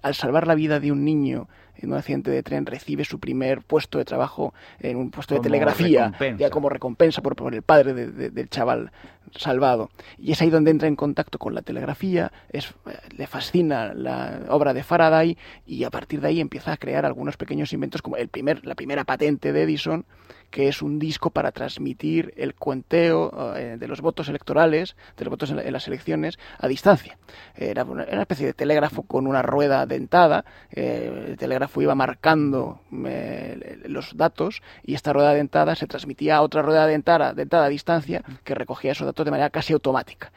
al 0.01 0.15
salvar 0.15 0.45
la 0.47 0.55
vida 0.55 0.79
de 0.79 0.91
un 0.91 1.03
niño 1.03 1.47
en 1.75 1.91
un 1.91 1.97
accidente 1.97 2.29
de 2.29 2.43
tren 2.43 2.65
recibe 2.67 3.03
su 3.03 3.19
primer 3.19 3.61
puesto 3.61 3.97
de 3.97 4.05
trabajo 4.05 4.53
en 4.79 4.95
un 4.97 5.09
puesto 5.09 5.33
de 5.33 5.39
telegrafía, 5.41 6.05
recompensa. 6.05 6.39
ya 6.39 6.49
como 6.51 6.69
recompensa 6.69 7.21
por, 7.21 7.35
por 7.35 7.55
el 7.55 7.63
padre 7.63 7.93
de- 7.93 8.11
de- 8.11 8.29
del 8.29 8.49
chaval 8.49 8.91
salvado. 9.35 9.89
Y 10.17 10.31
es 10.31 10.41
ahí 10.41 10.49
donde 10.49 10.71
entra 10.71 10.87
en 10.87 10.95
contacto 10.95 11.39
con 11.39 11.53
la 11.55 11.61
telegrafía, 11.61 12.31
es, 12.49 12.73
le 13.17 13.27
fascina 13.27 13.93
la 13.93 14.41
obra 14.49 14.73
de 14.73 14.83
Faraday 14.83 15.37
y 15.65 15.83
a 15.83 15.89
partir 15.89 16.21
de 16.21 16.27
ahí 16.29 16.39
empieza 16.39 16.73
a 16.73 16.77
crear 16.77 17.05
algunos 17.05 17.37
pequeños 17.37 17.73
inventos 17.73 18.01
como 18.01 18.17
el 18.17 18.27
primer, 18.29 18.65
la 18.65 18.75
primera 18.75 19.03
patente 19.03 19.53
de 19.53 19.63
Edison, 19.63 20.05
que 20.51 20.67
es 20.67 20.83
un 20.83 20.99
disco 20.99 21.31
para 21.31 21.51
transmitir 21.51 22.31
el 22.37 22.53
cuenteo 22.53 23.55
eh, 23.55 23.77
de 23.79 23.87
los 23.87 24.01
votos 24.01 24.29
electorales, 24.29 24.95
de 25.17 25.25
los 25.25 25.31
votos 25.31 25.49
en, 25.49 25.55
la- 25.55 25.63
en 25.63 25.73
las 25.73 25.87
elecciones, 25.87 26.37
a 26.59 26.67
distancia. 26.67 27.17
Era 27.55 27.83
una, 27.83 28.03
era 28.03 28.13
una 28.13 28.21
especie 28.21 28.45
de 28.45 28.53
telégrafo 28.53 29.01
con 29.01 29.25
una 29.25 29.41
rueda 29.41 29.87
dentada, 29.87 30.45
eh, 30.71 31.25
el 31.29 31.37
telégrafo 31.37 31.81
iba 31.81 31.95
marcando 31.95 32.81
eh, 33.05 33.81
los 33.87 34.15
datos 34.15 34.61
y 34.83 34.93
esta 34.93 35.11
rueda 35.11 35.33
dentada 35.33 35.73
se 35.75 35.87
transmitía 35.87 36.35
a 36.35 36.41
otra 36.43 36.61
rueda 36.61 36.85
dentada, 36.85 37.33
dentada 37.33 37.65
a 37.65 37.69
distancia 37.69 38.23
que 38.43 38.53
recogía 38.53 38.91
esos 38.91 39.07
datos 39.07 39.12
de 39.21 39.31
manera 39.31 39.49
casi 39.51 39.73
automática. 39.73 40.31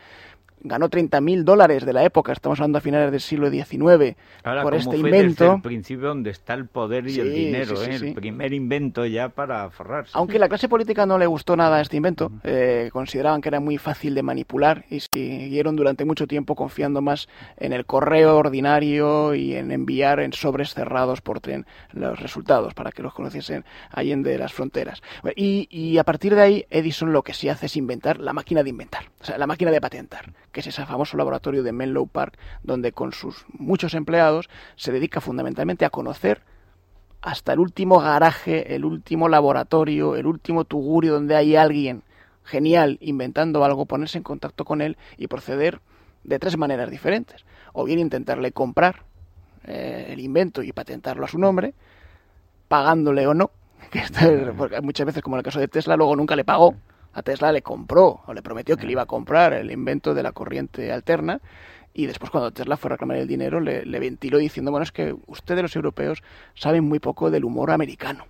Ganó 0.61 0.89
30.000 0.89 1.45
dólares 1.45 1.85
de 1.85 1.93
la 1.93 2.05
época, 2.05 2.33
estamos 2.33 2.59
hablando 2.59 2.79
a 2.79 2.81
finales 2.81 3.11
del 3.11 3.21
siglo 3.21 3.51
XIX, 3.51 4.17
Ahora, 4.43 4.63
por 4.63 4.75
este 4.75 4.97
fue 4.97 5.11
desde 5.11 5.19
invento. 5.19 5.55
el 5.55 5.63
principio 5.63 6.09
donde 6.09 6.31
está 6.31 6.55
el 6.55 6.67
poder 6.67 7.09
y 7.09 7.21
el 7.21 7.33
dinero, 7.33 7.77
sí, 7.77 7.85
sí, 7.85 8.05
¿eh? 8.07 8.09
el 8.09 8.15
primer 8.15 8.53
invento 8.53 9.07
ya 9.07 9.29
para 9.29 9.69
forrarse. 9.71 10.13
Aunque 10.15 10.39
la 10.39 10.49
clase 10.49 10.69
política 10.69 11.07
no 11.07 11.19
le 11.19 11.27
gustó 11.27 11.57
nada 11.57 11.81
este 11.81 11.97
invento, 11.97 12.33
eh, 12.43 12.91
consideraban 12.93 13.41
que 13.41 13.49
era 13.49 13.61
muy 13.61 13.79
fácil 13.79 14.15
de 14.15 14.23
manipular 14.23 14.85
y 14.91 15.01
siguieron 15.01 15.77
durante 15.77 16.05
mucho 16.05 16.27
tiempo 16.27 16.55
confiando 16.55 17.01
más 17.01 17.29
en 17.59 17.73
el 17.73 17.87
correo 17.87 18.37
ordinario 18.37 19.35
y 19.35 19.55
en 19.55 19.71
enviar 19.71 20.21
en 20.21 20.33
sobres 20.33 20.75
cerrados 20.75 21.21
por 21.21 21.41
tren 21.41 21.67
los 21.93 22.19
resultados 22.19 22.75
para 22.75 22.93
que 22.93 23.03
los 23.03 23.15
conociesen 23.15 23.65
allende 23.91 24.37
las 24.39 24.53
fronteras. 24.53 25.03
Y, 25.37 25.69
y 25.71 25.99
a 25.99 26.05
partir 26.05 26.35
de 26.35 26.43
ahí, 26.43 26.67
Edison 26.71 27.13
lo 27.13 27.23
que 27.23 27.35
sí 27.35 27.49
hace 27.49 27.67
es 27.67 27.77
inventar 27.77 28.19
la 28.21 28.33
máquina 28.33 28.63
de 28.63 28.71
inventar, 28.71 29.05
o 29.21 29.25
sea, 29.25 29.39
la 29.39 29.47
máquina 29.47 29.71
de 29.71 29.81
patentar, 29.81 30.33
que 30.57 30.61
es 30.61 30.69
ese 30.69 30.87
famoso 30.87 31.19
laboratorio 31.19 31.63
de 31.63 31.71
Menlo 31.71 32.07
Park, 32.07 32.39
donde 32.63 32.91
con 32.93 33.13
sus 33.13 33.45
muchos 33.59 33.93
empleados 33.93 34.49
se 34.75 34.91
dedica 34.91 35.21
fundamentalmente 35.21 35.85
a 35.85 35.91
conocer 35.91 36.41
hasta 37.21 37.53
el 37.53 37.59
último 37.59 38.01
garaje, 38.01 38.75
el 38.75 38.87
último 38.87 39.29
laboratorio, 39.29 40.17
el 40.17 40.27
último 40.27 40.65
tugurio 40.65 41.13
donde 41.13 41.37
hay 41.37 41.57
alguien 41.57 42.05
genial 42.43 42.97
inventando 43.03 43.67
algo, 43.67 43.85
ponerse 43.85 44.17
en 44.17 44.25
contacto 44.25 44.65
con 44.65 44.81
él 44.81 44.97
y 45.19 45.27
proceder 45.27 45.83
de 46.25 46.39
tres 46.39 46.57
maneras 46.57 46.91
diferentes. 46.91 47.45
O 47.75 47.85
bien 47.85 47.99
intentarle 47.99 48.51
comprar 48.53 49.03
eh, 49.65 50.07
el 50.09 50.21
invento 50.21 50.63
y 50.63 50.73
patentarlo 50.73 51.27
a 51.27 51.29
su 51.29 51.39
nombre, 51.39 51.75
pagándole 52.69 53.27
o 53.27 53.35
no, 53.35 53.51
que 53.91 53.99
esto 53.99 54.21
es- 54.21 54.55
porque 54.57 54.81
muchas 54.81 55.05
veces, 55.05 55.23
como 55.23 55.37
en 55.37 55.41
el 55.41 55.45
caso 55.45 55.61
de 55.61 55.69
Tesla, 55.69 55.97
luego 55.99 56.17
nunca 56.17 56.35
le 56.35 56.45
pagó. 56.45 56.77
A 57.17 57.23
Tesla 57.23 57.51
le 57.51 57.63
compró 57.63 58.21
o 58.27 58.35
le 58.35 58.43
prometió 58.43 58.77
que 58.77 58.85
le 58.85 58.93
iba 58.93 59.03
a 59.03 59.07
comprar 59.07 59.55
el 59.55 59.71
invento 59.71 60.13
de 60.13 60.23
la 60.23 60.33
corriente 60.33 60.93
alterna 60.93 61.41
y 61.95 62.05
después 62.05 62.31
cuando 62.31 62.51
Tesla 62.51 62.77
fue 62.77 62.89
a 62.89 62.93
reclamar 62.93 63.17
el 63.17 63.27
dinero 63.27 63.59
le, 63.59 63.87
le 63.87 63.99
ventiló 63.99 64.37
diciendo, 64.37 64.71
bueno, 64.71 64.85
es 64.85 64.93
que 64.93 65.17
ustedes 65.27 65.63
los 65.63 65.75
europeos 65.75 66.23
saben 66.55 66.85
muy 66.85 66.99
poco 66.99 67.31
del 67.31 67.47
humor 67.47 67.71
americano. 67.71 68.27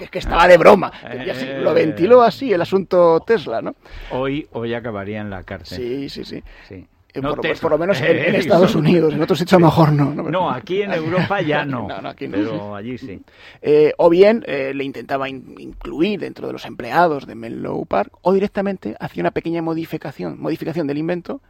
Es 0.00 0.10
que, 0.10 0.18
estaba 0.18 0.48
de 0.48 0.56
broma. 0.56 0.90
Lo 1.60 1.72
ventiló 1.72 2.22
así 2.22 2.52
el 2.52 2.62
asunto 2.62 3.20
Tesla, 3.20 3.62
¿no? 3.62 3.76
Hoy, 4.10 4.48
hoy 4.52 4.74
acabaría 4.74 5.20
en 5.20 5.30
la 5.30 5.44
cárcel. 5.44 5.78
Sí, 5.78 6.08
sí, 6.08 6.24
sí. 6.24 6.42
Sí. 6.66 6.88
No 7.14 7.34
por, 7.34 7.70
lo 7.70 7.78
menos 7.78 8.00
en. 8.00 8.34
Estados 8.34 8.74
Unidos, 8.74 9.14
en 9.14 9.22
otros 9.22 9.38
sitios 9.38 9.54
a 9.54 9.58
lo 9.60 9.66
mejor 9.66 9.92
no. 9.92 10.14
¿no? 10.14 10.30
No, 10.30 10.50
aquí 10.50 10.82
en 10.82 10.92
Europa 10.94 11.40
ya 11.40 11.64
no, 11.64 11.88
aquí 12.04 12.28
pero 12.28 12.76
allí 12.76 12.98
sí. 12.98 13.20
Eh, 13.62 13.92
o 13.96 14.08
bien 14.10 14.44
eh, 14.46 14.72
le 14.74 14.84
intentaba 14.84 15.28
in- 15.28 15.54
incluir 15.58 16.20
dentro 16.20 16.46
de 16.46 16.52
los 16.52 16.64
empleados 16.66 17.26
de 17.26 17.34
Menlo 17.34 17.84
Park, 17.86 18.12
o 18.22 18.32
directamente 18.32 18.94
hacía 19.00 19.22
una 19.22 19.30
pequeña 19.30 19.62
modificación, 19.62 20.40
modificación 20.40 20.86
del 20.86 20.98
invento 20.98 21.40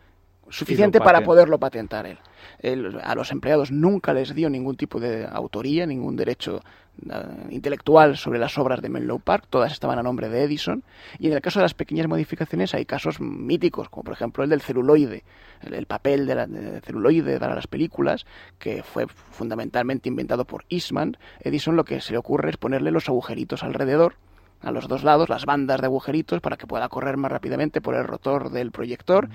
suficiente 0.51 0.99
para 1.05 1.19
poderlo 1.27 1.59
patentar 1.59 2.07
él. 2.07 2.19
Él, 2.61 2.99
A 3.03 3.15
los 3.15 3.31
empleados 3.31 3.71
nunca 3.71 4.13
les 4.13 4.35
dio 4.35 4.51
ningún 4.51 4.77
tipo 4.77 4.99
de 5.01 5.27
autoría, 5.31 5.87
ningún 5.87 6.17
derecho 6.17 6.61
eh, 7.09 7.13
intelectual 7.51 8.17
sobre 8.17 8.39
las 8.39 8.59
obras 8.59 8.81
de 8.83 8.89
Menlo 8.89 9.19
Park, 9.19 9.45
todas 9.51 9.73
estaban 9.73 9.99
a 9.99 10.03
nombre 10.03 10.29
de 10.29 10.43
Edison, 10.43 10.83
y 11.19 11.29
en 11.29 11.35
el 11.35 11.41
caso 11.41 11.61
de 11.61 11.65
las 11.65 11.75
pequeñas 11.75 12.09
modificaciones 12.09 12.75
hay 12.75 12.85
casos 12.85 13.21
míticos, 13.21 13.89
como 13.89 14.05
por 14.05 14.15
ejemplo 14.15 14.43
el 14.43 14.51
del 14.51 14.61
celuloide, 14.61 15.23
el, 15.63 15.75
el 15.75 15.87
papel 15.87 16.27
de 16.27 16.35
la- 16.35 16.47
de 16.47 16.81
celuloide 16.81 17.39
para 17.39 17.55
las 17.55 17.67
películas, 17.69 18.27
que 18.59 18.83
fue 18.83 19.07
fundamentalmente 19.07 20.09
inventado 20.09 20.45
por 20.45 20.65
Eastman. 20.69 21.17
Edison 21.41 21.77
lo 21.77 21.85
que 21.85 22.01
se 22.01 22.13
le 22.13 22.19
ocurre 22.19 22.51
es 22.51 22.57
ponerle 22.57 22.91
los 22.91 23.09
agujeritos 23.09 23.63
alrededor, 23.63 24.15
a 24.61 24.73
los 24.73 24.89
dos 24.89 25.05
lados, 25.05 25.29
las 25.29 25.45
bandas 25.47 25.81
de 25.81 25.87
agujeritos, 25.87 26.41
para 26.41 26.57
que 26.57 26.67
pueda 26.67 26.89
correr 26.89 27.17
más 27.17 27.31
rápidamente 27.31 27.81
por 27.81 27.95
el 27.95 28.03
rotor 28.05 28.51
del 28.51 28.73
proyector. 28.73 29.29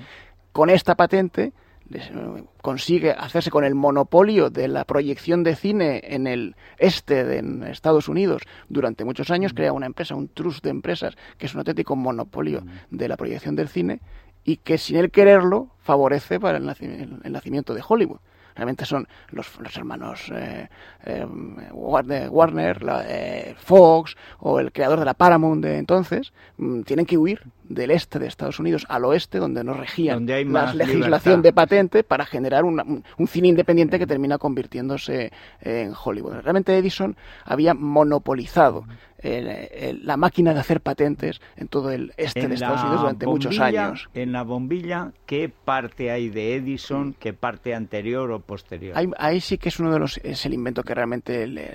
Con 0.54 0.70
esta 0.70 0.96
patente 0.96 1.52
eh, 1.92 2.44
consigue 2.62 3.12
hacerse 3.12 3.52
con 3.52 3.66
el 3.66 3.76
monopolio 3.76 4.50
de 4.50 4.68
la 4.68 4.86
proyección 4.86 5.44
de 5.44 5.56
cine 5.56 6.00
en 6.04 6.28
el 6.28 6.56
este 6.78 7.26
de 7.26 7.40
en 7.40 7.64
Estados 7.64 8.08
Unidos. 8.08 8.44
Durante 8.70 9.04
muchos 9.04 9.30
años, 9.32 9.54
crea 9.54 9.74
una 9.74 9.88
empresa, 9.88 10.16
un 10.16 10.30
trust 10.30 10.64
de 10.64 10.70
empresas, 10.70 11.16
que 11.38 11.48
es 11.48 11.54
un 11.54 11.60
auténtico 11.60 11.96
monopolio 11.96 12.64
de 12.90 13.08
la 13.08 13.18
proyección 13.18 13.56
del 13.56 13.68
cine 13.68 14.00
y 14.46 14.58
que 14.58 14.78
sin 14.78 14.98
él 14.98 15.10
quererlo 15.12 15.70
favorece 15.80 16.40
para 16.40 16.58
el, 16.60 16.66
naci- 16.66 17.22
el 17.24 17.32
nacimiento 17.32 17.74
de 17.74 17.84
Hollywood. 17.86 18.20
Realmente 18.56 18.86
son 18.86 19.08
los, 19.32 19.60
los 19.60 19.76
hermanos 19.76 20.32
eh, 20.32 20.70
eh, 21.06 21.26
Warner, 21.72 22.30
Warner, 22.30 22.84
la, 22.84 23.04
eh, 23.08 23.56
Fox 23.58 24.16
o 24.38 24.60
el 24.60 24.72
creador 24.72 25.00
de 25.00 25.06
la 25.06 25.16
Paramount 25.16 25.64
de 25.64 25.78
entonces, 25.80 26.32
mm, 26.58 26.82
tienen 26.84 27.08
que 27.08 27.18
huir 27.18 27.42
del 27.64 27.92
este 27.92 28.20
de 28.20 28.28
Estados 28.28 28.60
Unidos 28.60 28.86
al 28.90 29.06
oeste, 29.06 29.40
donde 29.40 29.64
no 29.64 29.74
regían 29.74 30.16
Donde 30.18 30.34
hay 30.34 30.46
la 30.46 30.52
más 30.52 30.76
legislación 30.76 31.36
libertad. 31.42 31.44
de 31.44 31.54
patente 31.54 32.04
para 32.04 32.26
generar 32.26 32.64
una- 32.66 32.84
un, 32.84 33.04
un 33.18 33.28
cine 33.28 33.48
independiente 33.48 33.98
que 34.00 34.08
termina 34.08 34.38
convirtiéndose 34.38 35.32
en 35.62 35.94
Hollywood. 36.04 36.34
Realmente 36.42 36.78
Edison 36.78 37.16
había 37.46 37.74
monopolizado 37.74 38.86
el- 39.20 39.48
el- 39.48 40.06
la 40.06 40.18
máquina 40.18 40.54
de 40.54 40.60
hacer 40.60 40.82
patentes 40.82 41.40
en 41.56 41.70
todo 41.70 41.92
el 41.92 42.12
este 42.18 42.46
de 42.46 42.56
Estados 42.56 42.82
Unidos 42.82 43.00
durante 43.02 43.26
muchos 43.26 43.58
años. 43.58 44.10
En 44.14 44.34
la 44.34 44.44
bombilla, 44.44 45.14
¿qué 45.26 45.50
parte 45.64 46.12
hay 46.12 46.28
de 46.28 46.56
Edison? 46.56 47.16
¿Qué 47.18 47.32
parte 47.32 47.74
anterior 47.74 48.30
o 48.32 48.40
posterior? 48.42 48.98
Ahí, 48.98 49.08
ahí 49.18 49.40
sí 49.40 49.58
que 49.58 49.70
es 49.70 49.80
uno 49.80 49.94
de 49.94 50.00
los 50.00 50.18
es 50.18 50.46
el 50.46 50.54
invento 50.54 50.84
que 50.84 50.94
realmente 50.94 51.48
le- 51.48 51.72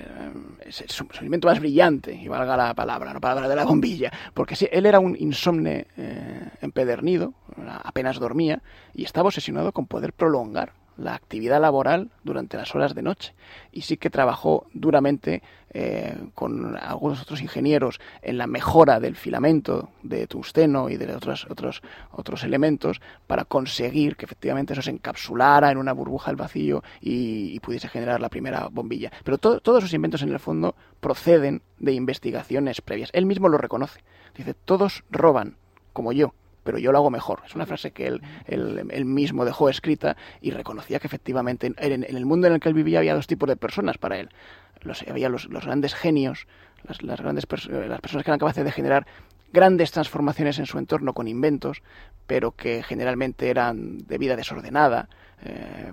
es, 0.66 0.82
es 0.82 1.00
un- 1.00 1.08
es 1.10 1.18
el 1.20 1.24
invento 1.24 1.48
más 1.48 1.58
brillante 1.58 2.12
y 2.14 2.28
valga 2.28 2.54
la 2.54 2.74
palabra 2.74 3.14
no 3.14 3.20
palabra 3.20 3.48
de 3.48 3.56
la 3.56 3.64
bombilla 3.64 4.12
porque 4.34 4.54
sí 4.54 4.68
él 4.70 4.84
era 4.84 5.00
un 5.00 5.16
insomne 5.18 5.77
eh, 5.96 6.48
empedernido 6.60 7.34
apenas 7.84 8.18
dormía 8.18 8.62
y 8.94 9.04
estaba 9.04 9.28
obsesionado 9.28 9.72
con 9.72 9.86
poder 9.86 10.12
prolongar 10.12 10.72
la 10.96 11.14
actividad 11.14 11.60
laboral 11.60 12.10
durante 12.24 12.56
las 12.56 12.74
horas 12.74 12.92
de 12.92 13.02
noche 13.02 13.32
y 13.70 13.82
sí 13.82 13.96
que 13.98 14.10
trabajó 14.10 14.66
duramente 14.74 15.44
eh, 15.72 16.16
con 16.34 16.76
algunos 16.76 17.22
otros 17.22 17.40
ingenieros 17.40 18.00
en 18.20 18.36
la 18.36 18.48
mejora 18.48 18.98
del 18.98 19.14
filamento 19.14 19.90
de 20.02 20.26
tungsteno 20.26 20.88
y 20.90 20.96
de 20.96 21.14
otros 21.14 21.46
otros 21.48 21.82
otros 22.10 22.42
elementos 22.42 23.00
para 23.28 23.44
conseguir 23.44 24.16
que 24.16 24.24
efectivamente 24.24 24.72
eso 24.72 24.82
se 24.82 24.90
encapsulara 24.90 25.70
en 25.70 25.78
una 25.78 25.92
burbuja 25.92 26.30
al 26.30 26.36
vacío 26.36 26.82
y, 27.00 27.60
pudiese 27.60 27.88
generar 27.88 28.20
la 28.20 28.28
primera 28.30 28.66
bombilla. 28.68 29.12
Pero 29.22 29.38
to- 29.38 29.60
todos 29.60 29.84
esos 29.84 29.94
inventos 29.94 30.22
en 30.22 30.30
el 30.32 30.40
fondo 30.40 30.74
proceden 30.98 31.62
de 31.78 31.92
investigaciones 31.92 32.80
previas. 32.80 33.10
Él 33.12 33.26
mismo 33.26 33.48
lo 33.48 33.58
reconoce. 33.58 34.00
Dice, 34.34 34.54
todos 34.54 35.04
roban, 35.10 35.56
como 35.98 36.12
yo, 36.12 36.32
pero 36.62 36.78
yo 36.78 36.92
lo 36.92 36.98
hago 36.98 37.10
mejor. 37.10 37.40
Es 37.44 37.56
una 37.56 37.66
frase 37.66 37.90
que 37.90 38.06
él, 38.06 38.22
él- 38.46 38.86
él 38.88 39.04
mismo 39.04 39.44
dejó 39.44 39.68
escrita 39.68 40.16
y 40.40 40.52
reconocía 40.52 41.00
que 41.00 41.08
efectivamente 41.08 41.66
en, 41.66 41.74
en 42.04 42.16
el 42.16 42.24
mundo 42.24 42.46
en 42.46 42.52
el 42.54 42.60
que 42.60 42.68
él 42.68 42.74
vivía 42.74 43.00
había 43.00 43.14
dos 43.16 43.26
tipos 43.26 43.48
de 43.48 43.56
personas 43.56 43.98
para 43.98 44.18
él. 44.20 44.28
Los, 44.82 45.02
había 45.08 45.28
los, 45.28 45.46
los 45.46 45.64
grandes 45.64 45.94
genios, 45.94 46.46
las, 46.84 47.02
las 47.02 47.20
grandes 47.20 47.48
pers- 47.48 47.68
eh, 47.68 47.88
las 47.88 48.00
personas 48.00 48.24
que 48.24 48.30
eran 48.30 48.38
capaces 48.38 48.64
de 48.64 48.70
generar 48.70 49.06
grandes 49.52 49.90
transformaciones 49.90 50.58
en 50.60 50.66
su 50.66 50.78
entorno 50.78 51.14
con 51.14 51.26
inventos, 51.26 51.82
pero 52.28 52.52
que 52.52 52.82
generalmente 52.84 53.50
eran 53.50 53.98
de 54.06 54.18
vida 54.18 54.36
desordenada, 54.36 55.08
eh, 55.44 55.92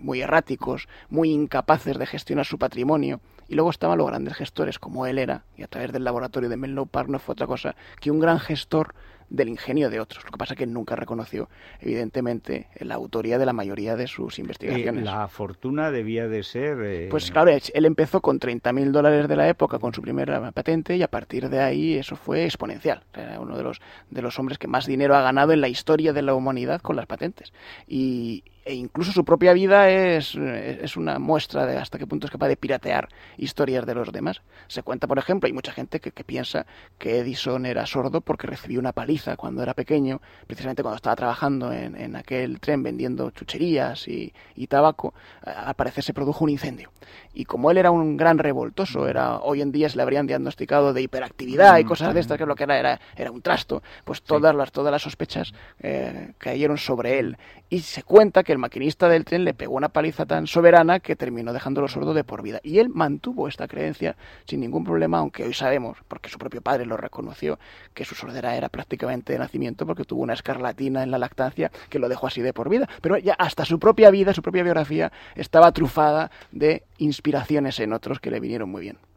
muy 0.00 0.20
erráticos, 0.22 0.88
muy 1.10 1.30
incapaces 1.30 1.98
de 1.98 2.06
gestionar 2.06 2.46
su 2.46 2.58
patrimonio. 2.58 3.20
Y 3.48 3.54
luego 3.54 3.70
estaban 3.70 3.98
los 3.98 4.06
grandes 4.06 4.34
gestores, 4.34 4.78
como 4.78 5.06
él 5.06 5.18
era, 5.18 5.44
y 5.56 5.62
a 5.62 5.68
través 5.68 5.92
del 5.92 6.04
laboratorio 6.04 6.48
de 6.48 6.56
Menlo 6.56 6.86
Park 6.86 7.08
no 7.08 7.18
fue 7.18 7.32
otra 7.32 7.46
cosa 7.46 7.74
que 8.00 8.10
un 8.10 8.20
gran 8.20 8.38
gestor 8.38 8.94
del 9.30 9.48
ingenio 9.48 9.90
de 9.90 10.00
otros. 10.00 10.24
Lo 10.24 10.30
que 10.30 10.38
pasa 10.38 10.54
es 10.54 10.58
que 10.58 10.66
nunca 10.66 10.96
reconoció, 10.96 11.48
evidentemente, 11.80 12.68
la 12.80 12.94
autoría 12.94 13.38
de 13.38 13.46
la 13.46 13.52
mayoría 13.52 13.96
de 13.96 14.06
sus 14.06 14.38
Eh, 14.38 14.42
investigaciones. 14.42 15.04
la 15.04 15.28
fortuna 15.28 15.90
debía 15.90 16.28
de 16.28 16.42
ser... 16.42 16.78
eh, 16.82 17.08
Pues 17.10 17.30
claro, 17.30 17.50
él 17.50 17.84
empezó 17.84 18.20
con 18.20 18.38
30.000 18.40 18.90
dólares 18.92 19.28
de 19.28 19.36
la 19.36 19.48
época 19.48 19.78
con 19.78 19.92
su 19.92 20.00
primera 20.02 20.50
patente 20.52 20.96
y 20.96 21.02
a 21.02 21.08
partir 21.08 21.48
de 21.48 21.60
ahí 21.60 21.94
eso 21.94 22.16
fue 22.16 22.44
exponencial. 22.44 23.02
Era 23.14 23.40
uno 23.40 23.56
de 23.56 23.62
los, 23.62 23.80
de 24.10 24.22
los 24.22 24.38
hombres 24.38 24.58
que 24.58 24.68
más 24.68 24.86
dinero 24.86 25.16
ha 25.16 25.22
ganado 25.22 25.52
en 25.52 25.60
la 25.60 25.68
historia 25.68 26.12
de 26.12 26.22
la 26.22 26.34
humanidad 26.34 26.80
con 26.80 26.96
las 26.96 27.06
patentes. 27.06 27.52
Y, 27.86 28.44
e 28.68 28.74
incluso 28.74 29.12
su 29.12 29.24
propia 29.24 29.54
vida 29.54 29.88
es, 29.88 30.34
es 30.34 30.96
una 30.98 31.18
muestra 31.18 31.64
de 31.64 31.78
hasta 31.78 31.96
qué 31.98 32.06
punto 32.06 32.26
es 32.26 32.30
capaz 32.30 32.48
de 32.48 32.56
piratear 32.58 33.08
historias 33.38 33.86
de 33.86 33.94
los 33.94 34.12
demás. 34.12 34.42
Se 34.66 34.82
cuenta, 34.82 35.06
por 35.06 35.18
ejemplo, 35.18 35.46
hay 35.46 35.54
mucha 35.54 35.72
gente 35.72 36.00
que, 36.00 36.12
que 36.12 36.22
piensa 36.22 36.66
que 36.98 37.20
Edison 37.20 37.64
era 37.64 37.86
sordo 37.86 38.20
porque 38.20 38.46
recibió 38.46 38.78
una 38.78 38.92
paliza 38.92 39.36
cuando 39.36 39.62
era 39.62 39.72
pequeño, 39.72 40.20
precisamente 40.46 40.82
cuando 40.82 40.96
estaba 40.96 41.16
trabajando 41.16 41.72
en, 41.72 41.96
en 41.96 42.14
aquel 42.14 42.60
tren 42.60 42.82
vendiendo 42.82 43.30
chucherías 43.30 44.06
y, 44.06 44.34
y 44.54 44.66
tabaco, 44.66 45.14
a- 45.44 45.68
al 45.70 45.74
parecer 45.74 46.04
se 46.04 46.12
produjo 46.12 46.44
un 46.44 46.50
incendio. 46.50 46.90
Y 47.32 47.46
como 47.46 47.70
él 47.70 47.78
era 47.78 47.90
un 47.90 48.18
gran 48.18 48.36
revoltoso, 48.36 49.08
era 49.08 49.38
hoy 49.38 49.62
en 49.62 49.72
día 49.72 49.88
se 49.88 49.96
le 49.96 50.02
habrían 50.02 50.26
diagnosticado 50.26 50.92
de 50.92 51.00
hiperactividad 51.00 51.78
y 51.78 51.84
cosas 51.84 52.12
de 52.14 52.20
estas, 52.20 52.36
que 52.36 52.44
lo 52.44 52.54
que 52.54 52.64
era 52.64 52.78
era, 52.78 53.00
era 53.16 53.30
un 53.30 53.40
trasto, 53.40 53.82
pues 54.04 54.20
todas 54.22 54.54
las 54.54 54.72
todas 54.72 54.92
las 54.92 55.00
sospechas 55.02 55.54
eh, 55.80 56.32
cayeron 56.36 56.76
sobre 56.76 57.18
él. 57.18 57.38
Y 57.70 57.80
se 57.80 58.02
cuenta 58.02 58.42
que 58.44 58.52
el 58.52 58.58
maquinista 58.58 59.08
del 59.08 59.26
tren 59.26 59.44
le 59.44 59.52
pegó 59.52 59.74
una 59.74 59.90
paliza 59.90 60.24
tan 60.24 60.46
soberana 60.46 61.00
que 61.00 61.16
terminó 61.16 61.52
dejándolo 61.52 61.86
sordo 61.86 62.14
de 62.14 62.24
por 62.24 62.42
vida. 62.42 62.60
Y 62.62 62.78
él 62.78 62.88
mantuvo 62.88 63.46
esta 63.46 63.68
creencia 63.68 64.16
sin 64.46 64.60
ningún 64.60 64.84
problema, 64.84 65.18
aunque 65.18 65.44
hoy 65.44 65.52
sabemos, 65.52 65.98
porque 66.08 66.30
su 66.30 66.38
propio 66.38 66.62
padre 66.62 66.86
lo 66.86 66.96
reconoció, 66.96 67.58
que 67.92 68.06
su 68.06 68.14
sordera 68.14 68.56
era 68.56 68.70
prácticamente 68.70 69.34
de 69.34 69.38
nacimiento 69.38 69.84
porque 69.86 70.04
tuvo 70.04 70.22
una 70.22 70.32
escarlatina 70.32 71.02
en 71.02 71.10
la 71.10 71.18
lactancia 71.18 71.70
que 71.90 71.98
lo 71.98 72.08
dejó 72.08 72.26
así 72.26 72.40
de 72.40 72.54
por 72.54 72.70
vida. 72.70 72.88
Pero 73.02 73.18
ya 73.18 73.34
hasta 73.34 73.64
su 73.66 73.78
propia 73.78 74.10
vida, 74.10 74.32
su 74.32 74.42
propia 74.42 74.62
biografía, 74.62 75.12
estaba 75.34 75.72
trufada 75.72 76.30
de 76.52 76.84
inspiraciones 76.96 77.80
en 77.80 77.92
otros 77.92 78.18
que 78.18 78.30
le 78.30 78.40
vinieron 78.40 78.70
muy 78.70 78.82
bien. 78.82 79.07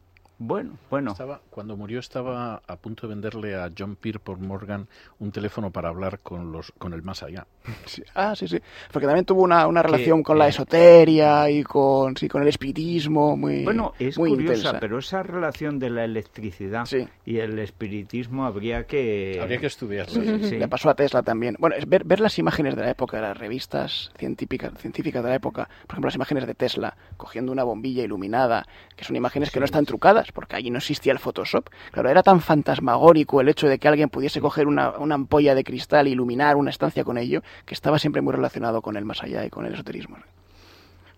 Bueno, 0.44 0.72
bueno. 0.90 1.12
Estaba, 1.12 1.40
cuando 1.50 1.76
murió 1.76 2.00
estaba 2.00 2.62
a 2.66 2.76
punto 2.76 3.06
de 3.06 3.14
venderle 3.14 3.54
a 3.54 3.70
John 3.78 3.94
Pierpont 3.94 4.40
Morgan 4.40 4.88
un 5.20 5.30
teléfono 5.30 5.70
para 5.70 5.88
hablar 5.88 6.18
con 6.18 6.50
los 6.50 6.72
con 6.78 6.92
el 6.94 7.02
más 7.02 7.22
allá. 7.22 7.46
Sí. 7.86 8.02
Ah, 8.14 8.34
sí, 8.34 8.48
sí. 8.48 8.58
Porque 8.92 9.06
también 9.06 9.24
tuvo 9.24 9.42
una, 9.42 9.66
una 9.68 9.82
relación 9.82 10.22
con 10.24 10.36
la 10.38 10.46
eh, 10.46 10.50
esoteria 10.50 11.48
y 11.50 11.62
con, 11.62 12.16
sí, 12.16 12.28
con 12.28 12.42
el 12.42 12.48
espiritismo 12.48 13.36
muy, 13.36 13.62
Bueno, 13.64 13.92
es 14.00 14.18
muy 14.18 14.30
curiosa, 14.30 14.54
intensa. 14.56 14.80
pero 14.80 14.98
esa 14.98 15.22
relación 15.22 15.78
de 15.78 15.90
la 15.90 16.04
electricidad 16.04 16.86
Sí. 16.86 17.06
y 17.24 17.38
el 17.38 17.58
espiritismo 17.60 18.46
habría 18.46 18.84
que... 18.86 19.38
Habría 19.40 19.58
que 19.58 19.66
estudiarlo. 19.66 20.12
Sí, 20.22 20.44
sí. 20.48 20.56
Le 20.58 20.66
pasó 20.68 20.90
a 20.90 20.94
Tesla 20.94 21.22
también. 21.22 21.54
Bueno, 21.60 21.76
es 21.76 21.88
ver, 21.88 22.02
ver 22.04 22.18
las 22.20 22.38
imágenes 22.38 22.74
de 22.74 22.82
la 22.82 22.90
época, 22.90 23.18
de 23.18 23.22
las 23.24 23.36
revistas 23.36 24.10
científicas, 24.18 24.72
científicas 24.78 25.22
de 25.22 25.28
la 25.30 25.36
época, 25.36 25.68
por 25.86 25.92
ejemplo, 25.94 26.08
las 26.08 26.16
imágenes 26.16 26.46
de 26.46 26.54
Tesla 26.54 26.96
cogiendo 27.16 27.52
una 27.52 27.62
bombilla 27.62 28.02
iluminada, 28.02 28.66
que 28.96 29.04
son 29.04 29.14
imágenes 29.16 29.50
que 29.50 29.60
no 29.60 29.66
están 29.66 29.84
trucadas, 29.84 30.31
porque 30.32 30.56
allí 30.56 30.70
no 30.70 30.78
existía 30.78 31.12
el 31.12 31.18
Photoshop. 31.18 31.68
Claro, 31.90 32.08
era 32.08 32.22
tan 32.22 32.40
fantasmagórico 32.40 33.40
el 33.40 33.48
hecho 33.48 33.68
de 33.68 33.78
que 33.78 33.88
alguien 33.88 34.08
pudiese 34.08 34.40
coger 34.40 34.66
una, 34.66 34.98
una 34.98 35.14
ampolla 35.14 35.54
de 35.54 35.64
cristal 35.64 36.06
e 36.06 36.10
iluminar 36.10 36.56
una 36.56 36.70
estancia 36.70 37.04
con 37.04 37.18
ello, 37.18 37.42
que 37.64 37.74
estaba 37.74 37.98
siempre 37.98 38.22
muy 38.22 38.32
relacionado 38.32 38.82
con 38.82 38.96
el 38.96 39.04
más 39.04 39.22
allá 39.22 39.44
y 39.44 39.50
con 39.50 39.66
el 39.66 39.74
esoterismo. 39.74 40.16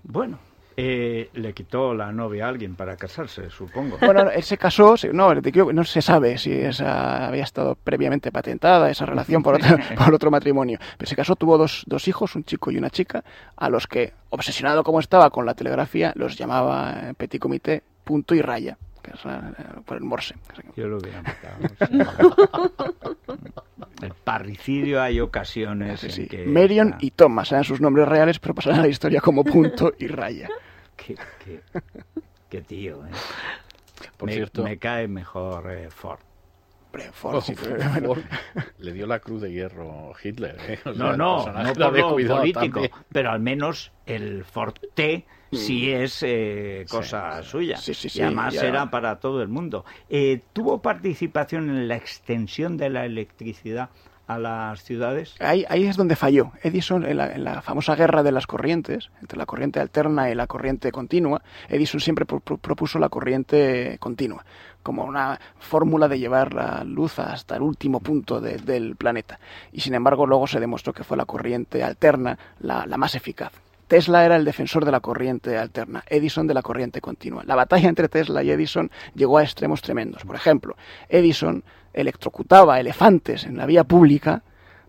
Bueno, 0.03 0.39
eh, 0.77 1.31
le 1.35 1.53
quitó 1.53 1.95
la 1.95 2.11
novia 2.11 2.47
a 2.47 2.49
alguien 2.49 2.75
para 2.75 2.97
casarse, 2.97 3.49
supongo. 3.49 3.97
Bueno, 4.01 4.29
él 4.31 4.43
se 4.43 4.59
casó, 4.59 4.97
no, 5.13 5.33
no 5.33 5.85
se 5.85 6.03
sabe 6.03 6.37
si 6.37 6.53
esa 6.53 7.29
había 7.29 7.45
estado 7.45 7.77
previamente 7.77 8.33
patentada, 8.33 8.91
esa 8.91 9.07
relación 9.07 9.43
por 9.43 9.55
otro, 9.55 9.77
por 10.05 10.13
otro 10.13 10.33
matrimonio. 10.33 10.79
Pero 10.99 11.09
se 11.09 11.15
casó, 11.15 11.37
tuvo 11.37 11.59
dos, 11.59 11.85
dos 11.87 12.09
hijos, 12.09 12.35
un 12.35 12.43
chico 12.43 12.73
y 12.73 12.77
una 12.77 12.91
chica, 12.91 13.23
a 13.57 13.69
los 13.69 13.87
que, 13.87 14.15
obsesionado 14.31 14.83
como 14.83 14.99
estaba 14.99 15.31
con 15.31 15.47
la 15.47 15.55
telegrafía, 15.55 16.13
los 16.17 16.37
llamaba 16.37 17.11
eh, 17.11 17.15
petit 17.15 17.41
comité, 17.41 17.85
punto 18.03 18.35
y 18.35 18.43
raya. 18.43 18.77
Que 19.05 19.11
es 19.13 19.25
la- 19.25 19.53
por 19.85 19.97
el 19.99 20.03
Morse. 20.05 20.35
Yo 20.77 20.89
lo 20.89 20.97
hubiera 20.99 21.23
matado. 21.23 21.59
El 24.03 24.13
parricidio 24.13 25.01
hay 25.01 25.21
ocasiones 25.21 26.01
Sí, 26.01 26.23
en 26.23 26.29
que... 26.29 26.45
Marion 26.47 26.97
y 27.01 27.11
Thomas 27.13 27.53
eran 27.53 27.65
sus 27.65 27.81
nombres 27.81 28.09
reales, 28.09 28.39
pero 28.39 28.55
pasarán 28.55 28.81
a 28.81 28.83
la 28.83 28.89
historia 28.89 29.21
como 29.21 29.45
punto 29.45 29.93
y 29.99 30.07
raya. 30.09 30.49
Qué, 30.97 31.17
qué- 31.45 31.61
qué 32.49 32.61
tío, 32.63 33.05
¿eh? 33.07 33.11
Por 34.17 34.29
me, 34.29 34.35
cierto, 34.35 34.63
me 34.63 34.79
cae 34.79 35.09
mejor 35.09 35.71
eh, 35.73 35.91
Ford. 35.91 36.21
Hombre, 36.95 37.11
Ford, 37.13 37.43
sí, 37.43 37.55
Ford 37.55 37.83
bueno, 37.93 38.15
le 38.79 38.93
dio 38.93 39.07
la 39.07 39.19
cruz 39.19 39.43
de 39.43 39.53
hierro 39.53 40.13
Hitler. 40.23 40.57
¿eh? 40.69 40.79
O 40.85 40.95
sea, 40.95 41.05
No, 41.05 41.17
no, 41.17 41.53
no 41.53 41.73
por 41.73 41.99
lo 41.99 42.37
político, 42.37 42.61
también. 42.61 42.91
pero 43.13 43.31
al 43.31 43.41
menos 43.41 43.93
el 44.07 44.45
Forte 44.45 45.27
sí 45.53 45.91
es 45.91 46.23
eh, 46.23 46.85
cosa 46.89 47.43
suya. 47.43 47.77
Mm. 47.77 47.81
Sí, 47.81 47.95
sí, 47.95 48.09
sí, 48.09 48.19
y 48.19 48.23
además 48.23 48.55
ya. 48.55 48.67
era 48.67 48.91
para 48.91 49.19
todo 49.19 49.43
el 49.43 49.49
mundo. 49.49 49.85
Eh, 50.09 50.41
¿Tuvo 50.53 50.83
participación 50.83 51.69
en 51.69 51.89
la 51.89 51.97
extensión 51.97 52.77
de 52.77 52.91
la 52.91 53.05
electricidad 53.05 53.91
a 54.27 54.39
las 54.39 54.83
ciudades? 54.83 55.35
Ahí, 55.41 55.65
es 55.69 55.97
donde 55.97 56.17
falló. 56.17 56.53
Edison, 56.63 57.05
en 57.05 57.17
la, 57.45 57.63
famosa 57.63 57.95
guerra 57.95 58.23
de 58.23 58.33
las 58.33 58.47
corrientes, 58.47 59.11
entre 59.21 59.39
la 59.39 59.47
corriente 59.47 59.81
alterna 59.81 60.31
y 60.31 60.35
la 60.35 60.47
corriente 60.47 60.91
continua, 60.93 61.43
Edison 61.69 62.01
siempre 62.01 62.25
pro- 62.25 62.41
pro- 62.41 62.57
propuso 62.59 62.99
la 62.99 63.09
corriente 63.09 63.97
continua, 64.01 64.45
como 64.83 65.05
una 65.05 65.39
fórmula 65.59 66.09
de 66.09 66.19
llevar 66.19 66.55
la 66.55 66.85
luz 66.85 67.19
hasta 67.19 67.57
el 67.57 67.63
último 67.63 68.01
punto 68.01 68.41
de- 68.41 68.57
del 68.59 68.97
planeta. 68.97 69.39
Y 69.73 69.81
sin 69.81 69.95
embargo, 69.95 70.27
luego 70.27 70.47
se 70.47 70.61
demostró 70.61 70.93
que 70.93 71.05
fue 71.05 71.17
la 71.17 71.27
corriente 71.27 71.83
alterna 71.83 72.39
la 72.61 72.87
más 72.97 73.15
eficaz. 73.15 73.53
Tesla 73.87 74.25
era 74.25 74.37
el 74.37 74.47
defensor 74.47 74.87
de 74.87 74.91
la 74.91 75.01
corriente 75.01 75.59
alterna, 75.59 76.03
Edison 76.09 76.47
de 76.47 76.55
la 76.55 76.63
corriente 76.63 77.03
continua. 77.03 77.45
La 77.45 77.55
batalla 77.55 77.91
entre 77.91 78.09
Tesla 78.09 78.43
y 78.43 78.51
Edison 78.51 78.91
llegó 79.15 79.37
a 79.37 79.43
extremos 79.43 79.83
tremendos. 79.83 80.25
Por 80.25 80.37
ejemplo, 80.37 80.75
Edison 81.11 81.63
electrocutaba 81.95 82.81
elefantes 82.81 83.45
en 83.45 83.57
la 83.57 83.67
vía 83.67 83.85
pública 83.85 84.43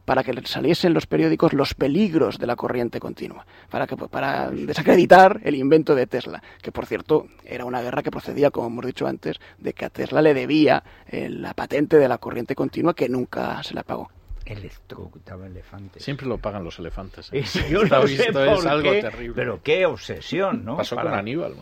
para 0.06 0.24
que 0.24 0.34
saliesen 0.46 0.94
los 0.94 1.08
periódicos 1.08 1.54
los 1.54 1.74
peligros 1.74 2.38
de 2.38 2.48
la 2.48 2.56
corriente 2.56 3.00
continua, 3.00 3.46
para, 3.70 3.88
que, 3.88 3.98
para 3.98 4.52
desacreditar 4.52 5.42
el 5.44 5.56
invento 5.56 5.96
de 5.96 6.08
Tesla, 6.08 6.42
que 6.62 6.72
por 6.72 6.86
cierto 6.86 7.28
era 7.44 7.66
una 7.66 7.82
guerra 7.82 8.04
que 8.04 8.12
procedía, 8.12 8.52
como 8.52 8.68
hemos 8.68 8.86
dicho 8.86 9.08
antes, 9.08 9.40
de 9.58 9.74
que 9.74 9.86
a 9.86 9.90
Tesla 9.90 10.22
le 10.22 10.34
debía 10.34 10.84
eh, 11.08 11.30
la 11.30 11.54
patente 11.54 11.98
de 11.98 12.08
la 12.08 12.20
corriente 12.20 12.56
continua 12.56 12.94
que 12.94 13.10
nunca 13.10 13.62
se 13.64 13.74
la 13.74 13.84
pagó. 13.84 14.10
Electrocutaba 14.46 15.48
elefantes. 15.48 16.04
Siempre 16.04 16.28
lo 16.28 16.38
pagan 16.38 16.64
los 16.64 16.78
elefantes. 16.80 17.30
¿eh? 17.34 17.40
Es- 17.40 17.68
yo 17.70 17.82
Está 17.84 17.98
no 18.00 18.08
sé 18.08 18.14
visto, 18.16 18.34
por 18.34 18.48
es 18.48 18.66
algo 18.66 18.92
terrible. 18.92 19.34
pero 19.36 19.60
qué 19.64 19.86
obsesión, 19.86 20.64
¿no? 20.64 20.78
Pasó 20.78 20.96
Para- 20.96 21.10
con 21.12 21.20
Aníbal. 21.20 21.54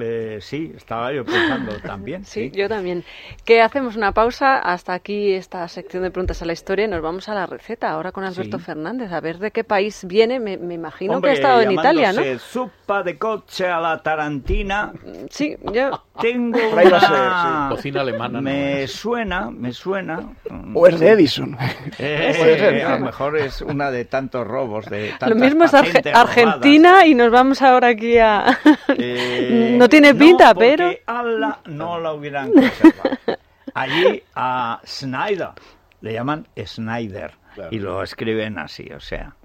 Eh, 0.00 0.38
sí, 0.40 0.72
estaba 0.76 1.12
yo 1.12 1.24
pensando 1.24 1.72
también. 1.84 2.24
Sí, 2.24 2.50
yo 2.52 2.68
también. 2.68 3.04
Que 3.44 3.62
hacemos 3.62 3.96
una 3.96 4.12
pausa 4.12 4.58
hasta 4.58 4.92
aquí 4.94 5.32
esta 5.32 5.66
sección 5.68 6.02
de 6.02 6.10
preguntas 6.10 6.42
a 6.42 6.44
la 6.44 6.52
historia 6.52 6.86
y 6.86 6.88
nos 6.88 7.00
vamos 7.02 7.28
a 7.28 7.34
la 7.34 7.46
receta 7.46 7.90
ahora 7.90 8.12
con 8.12 8.24
Alberto 8.24 8.58
Sí. 8.58 8.64
Fernández 8.64 9.12
a 9.12 9.20
ver 9.20 9.38
de 9.38 9.50
qué 9.52 9.64
país 9.64 10.04
viene. 10.06 10.40
Me, 10.40 10.56
me 10.58 10.74
imagino 10.74 11.14
Hombre, 11.14 11.30
que 11.30 11.36
ha 11.36 11.40
estado 11.40 11.60
en 11.62 11.70
Italia, 11.72 12.12
¿no? 12.12 12.22
Zuppa 12.38 13.02
de 13.02 13.16
coche 13.16 13.66
a 13.68 13.80
la 13.80 14.02
tarantina. 14.02 14.92
Sí, 15.30 15.56
yo 15.72 16.02
Tengo 16.20 16.58
Por 16.70 16.78
ahí 16.80 16.88
va 16.90 16.96
a 16.98 17.00
ser, 17.00 17.10
una... 17.10 17.66
Cocina 17.70 18.00
alemana 18.00 18.34
no 18.40 18.42
Me 18.42 18.86
suena, 18.88 19.50
me 19.50 19.72
suena. 19.72 20.32
O 20.74 20.86
es 20.86 20.98
de 20.98 21.10
Edison. 21.10 21.56
Eh, 21.98 22.25
Puede 22.36 22.58
ser, 22.58 22.84
a 22.84 22.90
lo 22.92 22.98
¿no? 23.00 23.06
mejor 23.06 23.36
es 23.38 23.60
una 23.62 23.90
de 23.90 24.04
tantos 24.04 24.46
robos, 24.46 24.86
de 24.86 25.12
lo 25.26 25.34
mismo 25.34 25.64
es 25.64 25.72
Arge- 25.74 26.02
robadas. 26.04 26.28
Argentina 26.28 27.06
y 27.06 27.14
nos 27.14 27.30
vamos 27.30 27.62
ahora 27.62 27.88
aquí 27.88 28.18
a... 28.18 28.58
Eh, 28.96 29.74
no 29.78 29.88
tiene 29.88 30.14
pinta, 30.14 30.54
porque 30.54 30.76
pero... 30.76 30.90
a 31.06 31.22
la- 31.22 31.58
no 31.66 32.00
la 32.00 32.12
hubieran 32.12 32.52
conservado. 32.52 33.16
Allí 33.74 34.22
a 34.34 34.80
Snyder 34.86 35.50
le 36.00 36.12
llaman 36.12 36.46
Snyder 36.64 37.32
Claro. 37.54 37.70
y 37.72 37.78
lo 37.78 38.02
escriben 38.02 38.58
así, 38.58 38.86
o 38.94 39.00
sea. 39.00 39.32